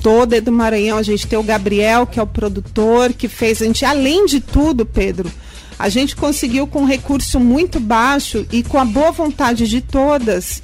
Toda 0.04 0.38
é 0.38 0.42
do 0.42 0.52
Maranhão. 0.52 0.98
A 0.98 1.04
gente 1.04 1.26
tem 1.26 1.40
o 1.40 1.44
Gabriel, 1.44 2.06
que 2.06 2.20
é 2.20 2.24
o 2.24 2.28
produtor, 2.28 3.14
que 3.14 3.28
fez 3.28 3.62
a 3.62 3.66
gente, 3.66 3.86
além 3.86 4.26
de 4.26 4.40
tudo, 4.40 4.86
Pedro, 4.86 5.32
a 5.80 5.90
gente 5.90 6.16
conseguiu 6.16 6.66
com 6.66 6.82
um 6.82 6.86
recurso 6.86 7.40
muito 7.40 7.80
baixo 7.80 8.46
e 8.52 8.64
com 8.64 8.78
a 8.78 8.86
boa 8.86 9.12
vontade 9.12 9.68
de 9.68 9.82
todas 9.82 10.62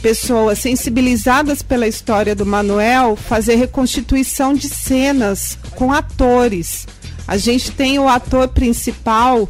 pessoas 0.00 0.58
sensibilizadas 0.58 1.62
pela 1.62 1.86
história 1.86 2.34
do 2.34 2.46
Manuel 2.46 3.16
fazer 3.16 3.56
reconstituição 3.56 4.54
de 4.54 4.68
cenas 4.68 5.58
com 5.74 5.92
atores. 5.92 6.86
A 7.26 7.36
gente 7.36 7.72
tem 7.72 7.98
o 7.98 8.08
ator 8.08 8.48
principal, 8.48 9.48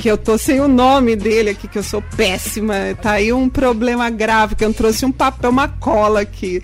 que 0.00 0.08
eu 0.08 0.16
tô 0.16 0.38
sem 0.38 0.60
o 0.60 0.68
nome 0.68 1.16
dele 1.16 1.50
aqui, 1.50 1.66
que 1.66 1.78
eu 1.78 1.82
sou 1.82 2.00
péssima. 2.16 2.74
Tá 3.02 3.12
aí 3.12 3.32
um 3.32 3.48
problema 3.48 4.08
grave, 4.10 4.54
que 4.54 4.64
eu 4.64 4.72
trouxe 4.72 5.04
um 5.04 5.12
papel, 5.12 5.50
uma 5.50 5.68
cola 5.68 6.20
aqui. 6.20 6.62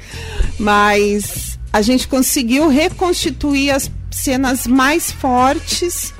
Mas 0.58 1.58
a 1.72 1.82
gente 1.82 2.06
conseguiu 2.06 2.68
reconstituir 2.68 3.70
as 3.70 3.90
cenas 4.10 4.66
mais 4.66 5.10
fortes 5.10 6.14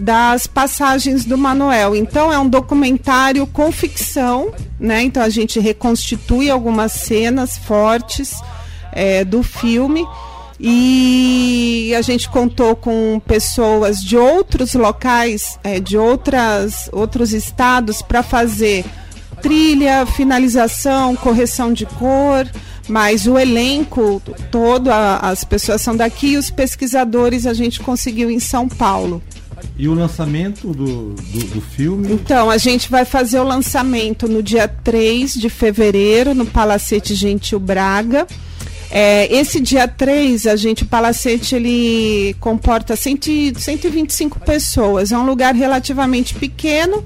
das 0.00 0.46
passagens 0.46 1.24
do 1.24 1.36
Manuel. 1.36 1.94
Então 1.94 2.32
é 2.32 2.38
um 2.38 2.48
documentário 2.48 3.46
com 3.46 3.70
ficção, 3.70 4.52
né? 4.78 5.02
Então 5.02 5.22
a 5.22 5.28
gente 5.28 5.60
reconstitui 5.60 6.50
algumas 6.50 6.92
cenas 6.92 7.58
fortes 7.58 8.34
é, 8.92 9.24
do 9.24 9.42
filme 9.42 10.06
e 10.58 11.94
a 11.96 12.02
gente 12.02 12.28
contou 12.28 12.76
com 12.76 13.20
pessoas 13.26 14.02
de 14.02 14.16
outros 14.16 14.74
locais, 14.74 15.58
é, 15.62 15.80
de 15.80 15.96
outras, 15.96 16.88
outros 16.92 17.32
estados 17.32 18.02
para 18.02 18.22
fazer 18.22 18.84
trilha, 19.40 20.04
finalização, 20.04 21.16
correção 21.16 21.72
de 21.72 21.86
cor, 21.86 22.46
mas 22.88 23.26
o 23.26 23.38
elenco 23.38 24.20
todo, 24.50 24.90
a, 24.90 25.16
as 25.18 25.44
pessoas 25.44 25.80
são 25.80 25.96
daqui 25.96 26.32
e 26.32 26.36
os 26.36 26.50
pesquisadores 26.50 27.46
a 27.46 27.54
gente 27.54 27.80
conseguiu 27.80 28.30
em 28.30 28.40
São 28.40 28.68
Paulo. 28.68 29.22
E 29.78 29.88
o 29.88 29.94
lançamento 29.94 30.68
do, 30.68 31.14
do, 31.14 31.44
do, 31.54 31.60
filme? 31.60 32.12
Então, 32.12 32.50
a 32.50 32.58
gente 32.58 32.90
vai 32.90 33.04
fazer 33.04 33.38
o 33.40 33.44
lançamento 33.44 34.28
no 34.28 34.42
dia 34.42 34.68
3 34.68 35.34
de 35.34 35.48
fevereiro, 35.48 36.34
no 36.34 36.46
Palacete 36.46 37.14
Gentil 37.14 37.58
Braga. 37.60 38.26
É, 38.90 39.32
esse 39.32 39.60
dia 39.60 39.86
3, 39.86 40.46
a 40.46 40.56
gente, 40.56 40.82
o 40.82 40.86
Palacete, 40.86 41.54
ele 41.54 42.34
comporta 42.40 42.96
100, 42.96 43.54
125 43.56 44.40
pessoas. 44.40 45.12
É 45.12 45.18
um 45.18 45.24
lugar 45.24 45.54
relativamente 45.54 46.34
pequeno 46.34 47.04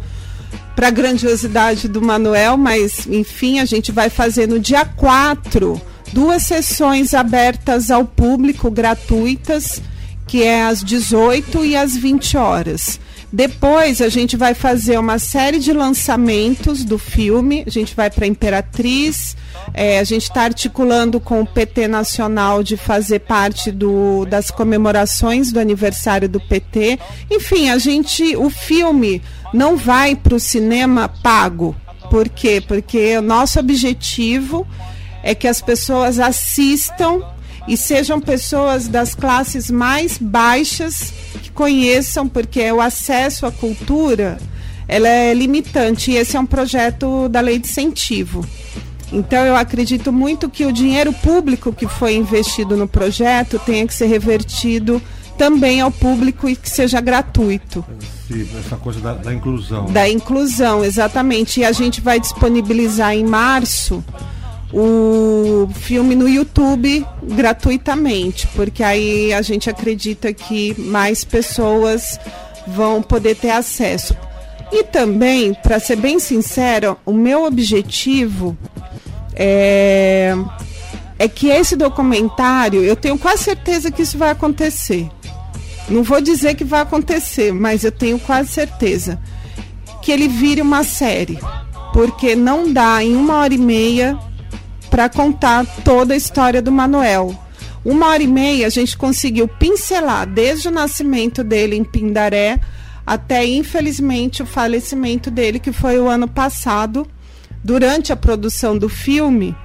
para 0.75 0.89
a 0.89 0.91
grandiosidade 0.91 1.87
do 1.89 2.03
Manuel, 2.03 2.57
mas, 2.57 3.07
enfim, 3.07 3.61
a 3.61 3.65
gente 3.65 3.93
vai 3.93 4.09
fazer 4.11 4.49
no 4.49 4.59
dia 4.59 4.85
4 4.85 5.81
duas 6.13 6.45
sessões 6.45 7.13
abertas 7.13 7.91
ao 7.91 8.05
público, 8.05 8.71
gratuitas 8.71 9.83
que 10.27 10.43
é 10.43 10.65
às 10.65 10.83
18 10.83 11.65
e 11.65 11.77
às 11.77 11.97
20 11.97 12.37
horas. 12.37 12.99
Depois 13.35 14.01
a 14.01 14.09
gente 14.09 14.37
vai 14.37 14.55
fazer 14.55 14.97
uma 14.97 15.19
série 15.19 15.59
de 15.59 15.73
lançamentos 15.73 16.85
do 16.85 16.97
filme. 16.97 17.65
A 17.67 17.71
gente 17.71 17.93
vai 17.93 18.09
para 18.09 18.29
Imperatriz. 18.29 19.37
É, 19.73 19.99
a 19.99 20.05
gente 20.05 20.23
está 20.23 20.43
articulando 20.43 21.19
com 21.19 21.41
o 21.41 21.47
PT 21.47 21.89
Nacional 21.89 22.63
de 22.63 22.77
fazer 22.77 23.19
parte 23.19 23.73
do, 23.73 24.25
das 24.27 24.53
comemorações 24.53 25.51
do 25.51 25.59
aniversário 25.59 26.29
do 26.29 26.39
PT. 26.39 26.97
Enfim, 27.29 27.71
a 27.71 27.79
gente, 27.79 28.37
o 28.37 28.49
filme 28.49 29.21
não 29.53 29.77
vai 29.77 30.15
para 30.15 30.37
o 30.37 30.41
cinema 30.41 31.09
pago. 31.09 31.75
Por 32.09 32.29
quê? 32.29 32.63
Porque 32.65 33.19
o 33.19 33.23
nosso 33.23 33.59
objetivo 33.59 34.65
é 35.25 35.35
que 35.35 35.49
as 35.49 35.61
pessoas 35.61 36.21
assistam 36.21 37.34
e 37.67 37.77
sejam 37.77 38.21
pessoas 38.21 38.89
das 38.89 39.15
classes 39.15 39.71
mais 39.71 40.19
baixas 40.19 41.13
que 41.43 41.51
conheçam, 41.51 42.29
porque 42.29 42.71
o 42.71 42.81
acesso 42.81 43.47
à 43.47 43.53
cultura 43.53 44.39
ela 44.87 45.09
é 45.09 45.33
limitante 45.33 46.11
e 46.11 46.17
esse 46.17 46.37
é 46.37 46.41
um 46.41 46.47
projeto 46.47 47.29
da 47.29 47.41
lei 47.41 47.59
de 47.59 47.69
incentivo. 47.69 48.47
Então 49.13 49.45
eu 49.45 49.57
acredito 49.57 50.13
muito 50.13 50.49
que 50.51 50.67
o 50.67 50.73
dinheiro 50.73 51.13
público 51.13 51.73
que 51.73 51.87
foi 51.87 52.17
investido 52.17 52.77
no 52.77 52.89
projeto 52.89 53.59
tenha 53.59 53.87
que 53.87 53.95
ser 53.95 54.07
revertido 54.07 55.01
também 55.39 55.81
ao 55.81 55.91
público 55.91 56.49
e 56.49 56.57
que 56.57 56.69
seja 56.69 57.01
gratuito. 57.01 57.85
Essa 58.59 58.77
coisa 58.77 59.01
da, 59.01 59.15
da 59.15 59.33
inclusão. 59.33 59.87
Da 59.87 60.09
inclusão, 60.09 60.85
exatamente. 60.85 61.61
E 61.61 61.65
a 61.65 61.73
gente 61.73 62.01
vai 62.01 62.21
disponibilizar 62.21 63.15
em 63.15 63.25
março 63.25 64.03
o 64.73 65.69
filme 65.75 66.15
no 66.15 66.29
YouTube 66.29 67.07
gratuitamente, 67.23 68.47
porque 68.49 68.83
aí 68.83 69.33
a 69.33 69.43
gente 69.43 69.71
acredita 69.71 70.33
que 70.33 70.79
mais 70.81 71.25
pessoas 71.25 72.19
vão 72.67 73.03
poder 73.03 73.37
ter 73.37 73.51
acesso. 73.51 74.17
E 74.73 74.83
também, 74.83 75.55
para 75.55 75.79
ser 75.79 75.97
bem 75.97 76.19
sincero, 76.19 76.97
o 77.05 77.13
meu 77.13 77.45
objetivo 77.45 78.57
é, 79.35 80.35
é 81.19 81.29
que 81.29 81.49
esse 81.49 81.77
documentário, 81.77 82.83
eu 82.83 82.97
tenho 82.97 83.19
quase 83.19 83.45
certeza 83.45 83.91
que 83.91 84.03
isso 84.03 84.19
vai 84.19 84.31
acontecer. 84.31 85.09
Não 85.89 86.03
vou 86.03 86.21
dizer 86.21 86.55
que 86.55 86.65
vai 86.65 86.81
acontecer, 86.81 87.53
mas 87.53 87.85
eu 87.85 87.93
tenho 87.93 88.19
quase 88.19 88.49
certeza 88.49 89.21
que 90.03 90.11
ele 90.11 90.29
vire 90.29 90.63
uma 90.63 90.83
série. 90.83 91.39
Porque 91.93 92.35
não 92.35 92.73
dá 92.73 93.03
em 93.05 93.15
uma 93.15 93.37
hora 93.37 93.55
e 93.55 93.59
meia 93.59 94.19
para 94.95 95.09
contar 95.09 95.67
toda 95.85 96.15
a 96.15 96.17
história 96.17 96.63
do 96.63 96.71
Manuel. 96.71 97.37
Uma 97.85 98.11
hora 98.11 98.23
e 98.23 98.29
meia 98.29 98.69
a 98.69 98.71
gente 98.71 98.97
conseguiu 98.97 99.49
pincelar 99.49 100.25
desde 100.25 100.69
o 100.69 100.71
nascimento 100.71 101.43
dele 101.43 101.75
em 101.75 101.83
Pindaré 101.83 102.61
até, 103.05 103.45
infelizmente, 103.45 104.41
o 104.41 104.47
falecimento 104.47 105.33
dele, 105.33 105.59
que 105.59 105.73
foi 105.73 105.99
o 105.99 106.07
ano 106.07 106.29
passado, 106.29 107.09
durante 107.65 108.13
a 108.13 108.17
produção 108.17 108.79
do 108.79 108.89
filme. 108.89 109.57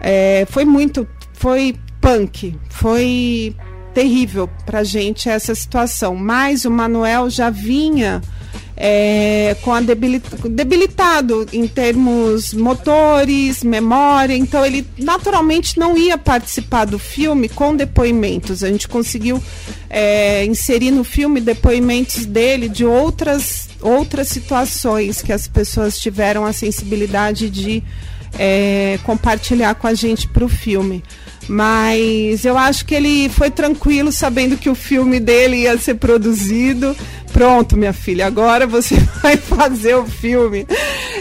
É, 0.00 0.46
foi 0.48 0.64
muito. 0.64 1.04
Foi 1.32 1.74
punk, 2.00 2.56
foi 2.70 3.56
terrível 3.92 4.48
para 4.64 4.84
gente 4.84 5.28
essa 5.28 5.52
situação. 5.52 6.14
Mas 6.14 6.64
o 6.64 6.70
Manuel 6.70 7.28
já 7.28 7.50
vinha 7.50 8.22
é, 8.76 9.56
com 9.62 9.72
a 9.72 9.80
debilitado 9.80 11.46
em 11.52 11.66
termos 11.66 12.54
motores, 12.54 13.62
memória, 13.62 14.34
então 14.34 14.64
ele 14.64 14.86
naturalmente 14.98 15.78
não 15.78 15.96
ia 15.96 16.16
participar 16.16 16.86
do 16.86 16.98
filme 16.98 17.48
com 17.48 17.76
depoimentos. 17.76 18.64
A 18.64 18.68
gente 18.68 18.88
conseguiu 18.88 19.42
é, 19.90 20.44
inserir 20.44 20.90
no 20.90 21.04
filme 21.04 21.40
depoimentos 21.40 22.24
dele 22.24 22.68
de 22.68 22.84
outras, 22.84 23.68
outras 23.80 24.28
situações 24.28 25.20
que 25.20 25.32
as 25.32 25.46
pessoas 25.46 25.98
tiveram 25.98 26.44
a 26.44 26.52
sensibilidade 26.52 27.50
de 27.50 27.82
é, 28.38 28.98
compartilhar 29.04 29.74
com 29.74 29.86
a 29.86 29.94
gente 29.94 30.26
para 30.28 30.44
o 30.44 30.48
filme. 30.48 31.02
Mas 31.48 32.44
eu 32.44 32.56
acho 32.56 32.84
que 32.84 32.94
ele 32.94 33.28
foi 33.28 33.50
tranquilo 33.50 34.12
sabendo 34.12 34.56
que 34.56 34.70
o 34.70 34.74
filme 34.74 35.18
dele 35.18 35.62
ia 35.62 35.76
ser 35.76 35.94
produzido. 35.94 36.96
Pronto, 37.32 37.76
minha 37.76 37.92
filha, 37.92 38.26
agora 38.26 38.66
você 38.66 38.96
vai 39.22 39.36
fazer 39.36 39.94
o 39.94 40.06
filme. 40.06 40.66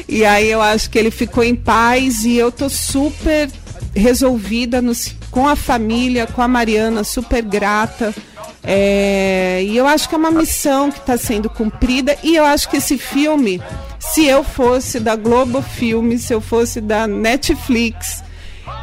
E 0.07 0.24
aí 0.26 0.49
eu 0.49 0.61
acho 0.61 0.89
que 0.89 0.99
ele 0.99 1.11
ficou 1.11 1.43
em 1.43 1.55
paz 1.55 2.24
e 2.26 2.36
eu 2.38 2.51
tô 2.51 2.69
super 2.69 3.49
resolvida 3.95 4.82
no, 4.82 4.93
com 5.30 5.47
a 5.47 5.55
família, 5.55 6.28
com 6.28 6.41
a 6.41 6.47
Mariana, 6.47 7.03
super 7.03 7.41
grata. 7.41 8.13
É, 8.63 9.63
e 9.63 9.76
eu 9.76 9.88
acho 9.88 10.07
que 10.07 10.13
é 10.13 10.17
uma 10.17 10.32
missão 10.32 10.91
que 10.91 10.99
está 10.99 11.17
sendo 11.17 11.49
cumprida. 11.49 12.17
E 12.24 12.36
eu 12.36 12.45
acho 12.45 12.69
que 12.69 12.78
esse 12.78 12.97
filme, 12.97 13.61
se 13.99 14.26
eu 14.26 14.43
fosse 14.43 14.99
da 14.99 15.15
Globo 15.15 15.61
Filmes, 15.61 16.24
se 16.24 16.34
eu 16.34 16.41
fosse 16.41 16.80
da 16.80 17.07
Netflix, 17.07 18.24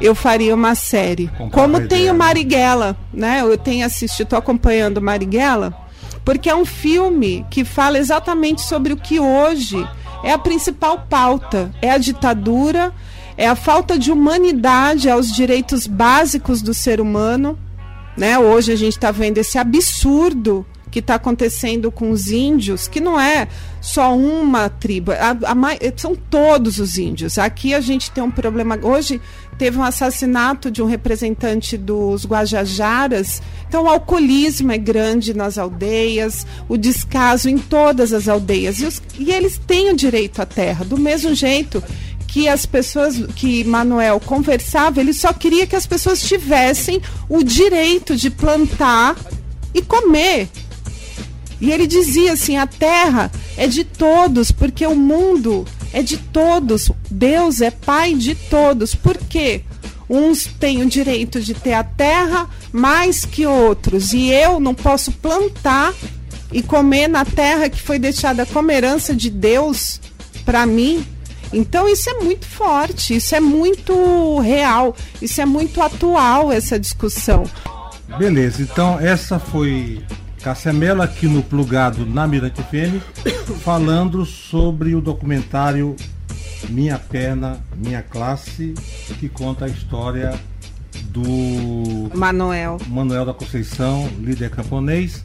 eu 0.01 0.15
faria 0.15 0.55
uma 0.55 0.75
série. 0.75 1.31
Como 1.53 1.87
tem 1.87 2.11
o 2.11 2.15
Marighella, 2.15 2.97
né? 3.13 3.41
Eu 3.43 3.57
tenho 3.57 3.85
assistido, 3.85 4.27
estou 4.27 4.39
acompanhando 4.39 5.03
Marighella, 5.03 5.75
porque 6.25 6.49
é 6.49 6.55
um 6.55 6.65
filme 6.65 7.45
que 7.51 7.65
fala 7.65 7.99
exatamente 7.99 8.63
sobre 8.63 8.93
o 8.93 8.97
que 8.97 9.19
hoje 9.19 9.87
é 10.23 10.33
a 10.33 10.39
principal 10.39 11.07
pauta, 11.09 11.71
é 11.81 11.91
a 11.91 11.99
ditadura, 11.99 12.93
é 13.37 13.47
a 13.47 13.55
falta 13.55 13.99
de 13.99 14.11
humanidade 14.11 15.09
aos 15.09 15.33
direitos 15.33 15.87
básicos 15.87 16.61
do 16.61 16.75
ser 16.75 17.01
humano, 17.01 17.59
né? 18.17 18.39
Hoje 18.39 18.73
a 18.73 18.77
gente 18.77 18.95
está 18.95 19.11
vendo 19.11 19.39
esse 19.39 19.59
absurdo 19.59 20.67
que 20.91 20.99
está 20.99 21.15
acontecendo 21.15 21.93
com 21.93 22.11
os 22.11 22.31
índios, 22.31 22.89
que 22.89 23.01
não 23.01 23.21
é 23.21 23.47
só 23.81 24.17
uma 24.17 24.69
tribo, 24.69 25.13
a, 25.13 25.31
a, 25.31 25.97
são 25.97 26.17
todos 26.17 26.79
os 26.79 26.99
índios. 26.99 27.39
Aqui 27.39 27.75
a 27.75 27.81
gente 27.81 28.11
tem 28.11 28.25
um 28.25 28.31
problema. 28.31 28.79
Hoje 28.83 29.21
teve 29.59 29.77
um 29.77 29.83
assassinato 29.83 30.71
de 30.71 30.81
um 30.81 30.87
representante 30.87 31.77
dos 31.77 32.25
Guajajaras. 32.25 33.43
Então, 33.69 33.85
o 33.85 33.89
alcoolismo 33.89 34.71
é 34.71 34.79
grande 34.79 35.35
nas 35.35 35.59
aldeias, 35.59 36.47
o 36.69 36.77
descaso 36.77 37.49
em 37.49 37.59
todas 37.59 38.13
as 38.13 38.29
aldeias. 38.29 38.81
E, 38.81 38.87
os, 38.87 39.03
e 39.19 39.33
eles 39.33 39.59
têm 39.59 39.91
o 39.91 39.97
direito 39.97 40.41
à 40.41 40.47
terra, 40.47 40.85
do 40.85 40.97
mesmo 40.97 41.35
jeito 41.35 41.83
que 42.29 42.47
as 42.47 42.67
pessoas 42.67 43.17
que 43.35 43.65
Manuel 43.65 44.21
conversava, 44.21 45.01
ele 45.01 45.13
só 45.13 45.33
queria 45.33 45.67
que 45.67 45.75
as 45.75 45.87
pessoas 45.87 46.23
tivessem 46.23 47.01
o 47.29 47.43
direito 47.43 48.15
de 48.15 48.31
plantar 48.31 49.17
e 49.75 49.83
comer. 49.83 50.49
E 51.61 51.73
ele 51.73 51.87
dizia 51.87 52.35
assim: 52.35 52.57
a 52.57 52.67
terra 52.67 53.33
é 53.57 53.67
de 53.67 53.83
todos, 53.83 54.53
porque 54.53 54.87
o 54.87 54.95
mundo 54.95 55.67
é 55.93 56.03
de 56.03 56.17
todos. 56.17 56.91
Deus 57.11 57.61
é 57.61 57.71
pai 57.71 58.15
de 58.15 58.35
todos. 58.35 58.95
Por 58.95 59.17
quê? 59.17 59.63
Uns 60.09 60.47
têm 60.47 60.83
o 60.83 60.87
direito 60.87 61.41
de 61.41 61.55
ter 61.55 61.75
a 61.75 61.85
terra 61.85 62.49
mais 62.73 63.25
que 63.25 63.47
outros. 63.47 64.13
E 64.13 64.31
eu 64.31 64.59
não 64.59 64.75
posso 64.75 65.13
plantar 65.13 65.93
e 66.53 66.63
comer 66.63 67.09
na 67.09 67.25
terra 67.25 67.69
que 67.69 67.81
foi 67.81 67.99
deixada 67.99 68.47
como 68.47 68.71
herança 68.71 69.15
de 69.15 69.31
Deus 69.31 70.01
para 70.45 70.65
mim. 70.65 71.05
Então 71.53 71.89
isso 71.89 72.11
é 72.11 72.15
muito 72.15 72.47
forte, 72.47 73.17
isso 73.17 73.35
é 73.35 73.41
muito 73.41 74.39
real, 74.41 74.95
isso 75.21 75.41
é 75.41 75.47
muito 75.47 75.81
atual 75.81 76.53
essa 76.53 76.79
discussão. 76.79 77.45
Beleza, 78.19 78.63
então 78.63 78.99
essa 78.99 79.39
foi 79.39 80.03
Cássia 80.43 80.73
Mello 80.73 81.03
aqui 81.03 81.27
no 81.27 81.43
Plugado 81.43 82.07
na 82.07 82.27
Mirante 82.27 82.63
FM, 82.63 83.03
falando 83.63 84.25
sobre 84.25 84.95
o 84.95 85.01
documentário 85.01 85.97
Minha 86.69 86.99
Perna, 86.99 87.61
Minha 87.77 88.03
Classe, 88.03 88.75
que 89.19 89.29
conta 89.29 89.65
a 89.65 89.69
história 89.69 90.39
do 91.11 92.11
Manuel. 92.15 92.79
Manuel 92.87 93.27
da 93.27 93.35
Conceição, 93.35 94.09
líder 94.21 94.51
camponês. 94.51 95.25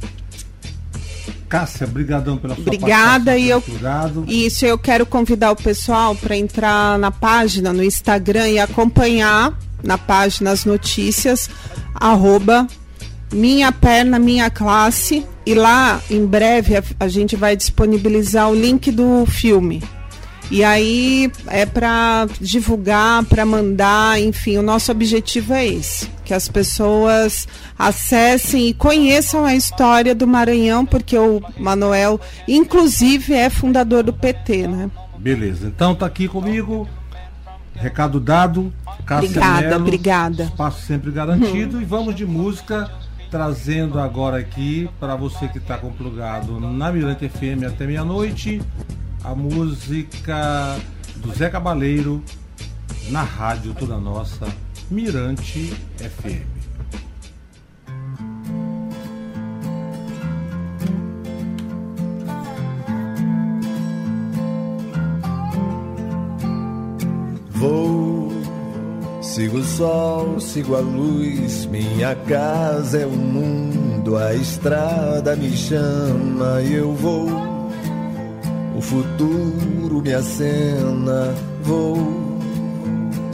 Cássia, 1.48 1.86
brigadão 1.86 2.36
pela 2.36 2.56
sua 2.56 2.64
Obrigada 2.64 3.38
e 3.38 3.48
eu 3.50 3.62
Plugado. 3.62 4.26
Isso, 4.28 4.66
eu 4.66 4.78
quero 4.78 5.06
convidar 5.06 5.52
o 5.52 5.56
pessoal 5.56 6.16
para 6.16 6.36
entrar 6.36 6.98
na 6.98 7.12
página 7.12 7.72
no 7.72 7.84
Instagram 7.84 8.50
e 8.50 8.60
acompanhar 8.60 9.58
na 9.84 9.98
página 9.98 10.50
as 10.50 10.66
notícias 10.66 11.50
arroba 11.94 12.68
minha 13.34 13.72
perna, 13.72 14.20
minha 14.20 14.50
classe. 14.50 15.26
E 15.46 15.54
lá, 15.54 16.00
em 16.10 16.26
breve, 16.26 16.78
a, 16.78 16.84
a 17.00 17.08
gente 17.08 17.36
vai 17.36 17.56
disponibilizar 17.56 18.50
o 18.50 18.56
link 18.56 18.92
do 18.92 19.26
filme. 19.26 19.82
E 20.52 20.64
aí 20.64 21.32
é 21.48 21.66
para 21.66 22.28
divulgar, 22.40 23.24
para 23.26 23.46
mandar, 23.46 24.22
enfim, 24.22 24.58
o 24.58 24.62
nosso 24.62 24.92
objetivo 24.92 25.54
é 25.54 25.66
esse, 25.66 26.08
que 26.24 26.34
as 26.34 26.48
pessoas 26.48 27.48
acessem 27.80 28.68
e 28.68 28.74
conheçam 28.74 29.46
a 29.46 29.56
história 29.56 30.14
do 30.14 30.28
Maranhão, 30.28 30.86
porque 30.86 31.18
o 31.18 31.42
Manuel, 31.58 32.20
inclusive, 32.48 33.34
é 33.34 33.50
fundador 33.50 34.04
do 34.04 34.14
PT, 34.14 34.68
né? 34.68 34.92
Beleza, 35.18 35.66
então 35.68 35.96
tá 35.96 36.06
aqui 36.06 36.28
comigo, 36.28 36.88
recado 37.74 38.20
dado, 38.20 38.72
Cássia 39.06 39.30
Obrigada, 39.30 39.62
Mello, 39.62 39.82
obrigada. 39.82 40.44
espaço 40.44 40.86
sempre 40.86 41.12
garantido 41.12 41.82
e 41.82 41.86
vamos 41.86 42.16
de 42.16 42.26
música 42.26 42.92
trazendo 43.34 44.00
agora 44.00 44.38
aqui 44.38 44.88
para 45.00 45.16
você 45.16 45.48
que 45.48 45.58
está 45.58 45.76
complugado 45.76 46.60
na 46.60 46.92
Mirante 46.92 47.28
FM 47.28 47.64
até 47.68 47.88
meia-noite 47.88 48.62
a 49.24 49.34
música 49.34 50.78
do 51.16 51.34
Zé 51.34 51.50
Cabaleiro 51.50 52.24
na 53.10 53.24
rádio 53.24 53.74
toda 53.74 53.98
nossa 53.98 54.46
Mirante 54.92 55.74
FM. 55.98 56.53
Sigo 69.34 69.58
o 69.58 69.64
sol, 69.64 70.40
sigo 70.40 70.76
a 70.76 70.80
luz. 70.80 71.66
Minha 71.66 72.14
casa 72.16 73.00
é 73.00 73.06
o 73.06 73.10
mundo, 73.10 74.16
a 74.16 74.36
estrada 74.36 75.36
me 75.36 75.52
chama 75.58 76.62
e 76.62 76.76
eu 76.76 76.94
vou. 76.94 77.28
O 78.78 78.82
futuro 78.82 80.02
me 80.04 80.14
acena, 80.14 81.34
vou. 81.64 82.23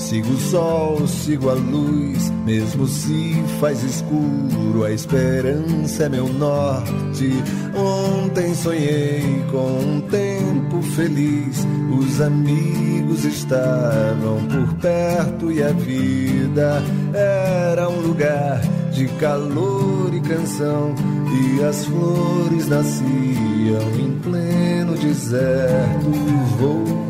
Sigo 0.10 0.34
o 0.34 0.40
sol, 0.40 1.08
sigo 1.08 1.52
a 1.52 1.54
luz, 1.54 2.32
mesmo 2.44 2.88
se 2.88 3.32
faz 3.60 3.84
escuro, 3.84 4.84
a 4.84 4.92
esperança 4.92 6.06
é 6.06 6.10
meu 6.10 6.28
norte. 6.28 7.32
Ontem 7.76 8.56
sonhei 8.56 9.46
com 9.52 9.68
um 9.68 10.02
tempo 10.02 10.82
feliz, 10.96 11.60
os 11.96 12.20
amigos 12.22 13.24
estavam 13.24 14.44
por 14.48 14.74
perto 14.78 15.52
e 15.52 15.62
a 15.62 15.72
vida 15.74 16.82
era 17.14 17.88
um 17.88 18.02
lugar 18.02 18.62
de 18.92 19.08
calor 19.20 20.12
e 20.12 20.22
canção, 20.22 20.96
e 21.30 21.64
as 21.64 21.86
flores 21.86 22.68
nasciam 22.68 23.92
em 24.00 24.20
pleno 24.24 24.96
deserto. 24.98 26.10
Vou 26.58 27.09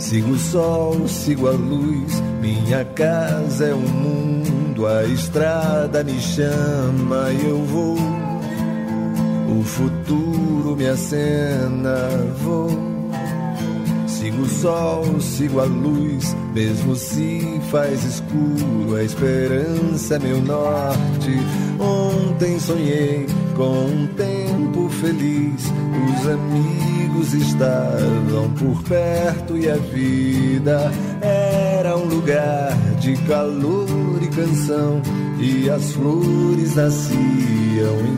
Sigo 0.00 0.32
o 0.32 0.38
sol, 0.38 1.06
sigo 1.06 1.46
a 1.46 1.50
luz, 1.50 2.22
minha 2.40 2.86
casa 2.86 3.66
é 3.66 3.74
o 3.74 3.78
mundo, 3.78 4.86
a 4.86 5.04
estrada 5.04 6.02
me 6.02 6.18
chama 6.18 7.30
e 7.30 7.46
eu 7.46 7.62
vou. 7.66 7.98
O 9.58 9.62
futuro 9.62 10.74
me 10.74 10.86
acena, 10.86 12.08
vou. 12.42 12.70
Sigo 14.06 14.42
o 14.42 14.48
sol, 14.48 15.20
sigo 15.20 15.60
a 15.60 15.64
luz, 15.64 16.34
mesmo 16.54 16.96
se 16.96 17.60
faz 17.70 18.02
escuro, 18.02 18.96
a 18.96 19.04
esperança 19.04 20.14
é 20.14 20.18
meu 20.18 20.40
norte. 20.40 21.38
Ontem 21.78 22.58
sonhei 22.58 23.26
com 23.54 23.84
um 23.84 24.06
tempo 24.16 24.39
feliz, 25.00 25.64
os 25.64 26.28
amigos 26.28 27.34
estavam 27.34 28.50
por 28.58 28.82
perto 28.82 29.56
e 29.56 29.68
a 29.68 29.76
vida 29.76 30.90
era 31.20 31.96
um 31.96 32.04
lugar 32.04 32.76
de 33.00 33.16
calor 33.24 34.22
e 34.22 34.28
canção, 34.28 35.00
e 35.38 35.70
as 35.70 35.92
flores 35.92 36.76
nasciam 36.76 38.09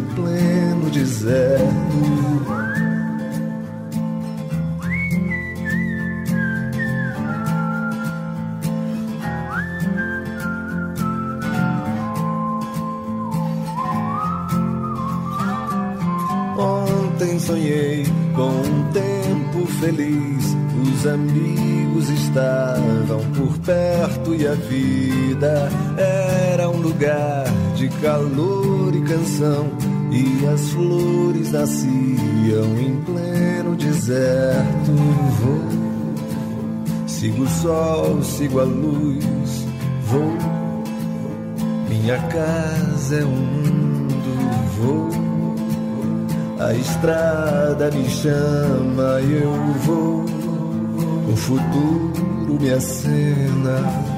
feliz. 19.93 20.57
Os 20.83 21.07
amigos 21.07 22.09
estavam 22.09 23.21
por 23.37 23.59
perto 23.59 24.35
e 24.35 24.47
a 24.47 24.55
vida 24.55 25.69
era 25.97 26.69
um 26.69 26.79
lugar 26.79 27.45
de 27.77 27.89
calor 28.01 28.95
e 28.95 29.03
canção. 29.03 29.69
E 30.11 30.47
as 30.47 30.71
flores 30.71 31.53
nasciam 31.53 32.79
em 32.79 32.97
pleno 33.05 33.77
deserto. 33.77 34.93
Vou, 35.41 37.07
sigo 37.07 37.45
o 37.45 37.49
sol, 37.49 38.23
sigo 38.23 38.61
a 38.61 38.65
luz. 38.65 39.67
Vou, 40.07 40.37
minha 41.89 42.19
casa 42.29 43.17
é 43.17 43.25
um 43.25 43.31
mundo. 43.31 44.13
Vou. 44.79 45.22
A 46.65 46.73
estrada 46.75 47.91
me 47.91 48.09
chama 48.09 49.21
e 49.21 49.43
eu 49.43 49.53
vou. 49.85 50.25
O 51.33 51.37
futuro 51.37 52.61
me 52.61 52.71
acena. 52.71 54.12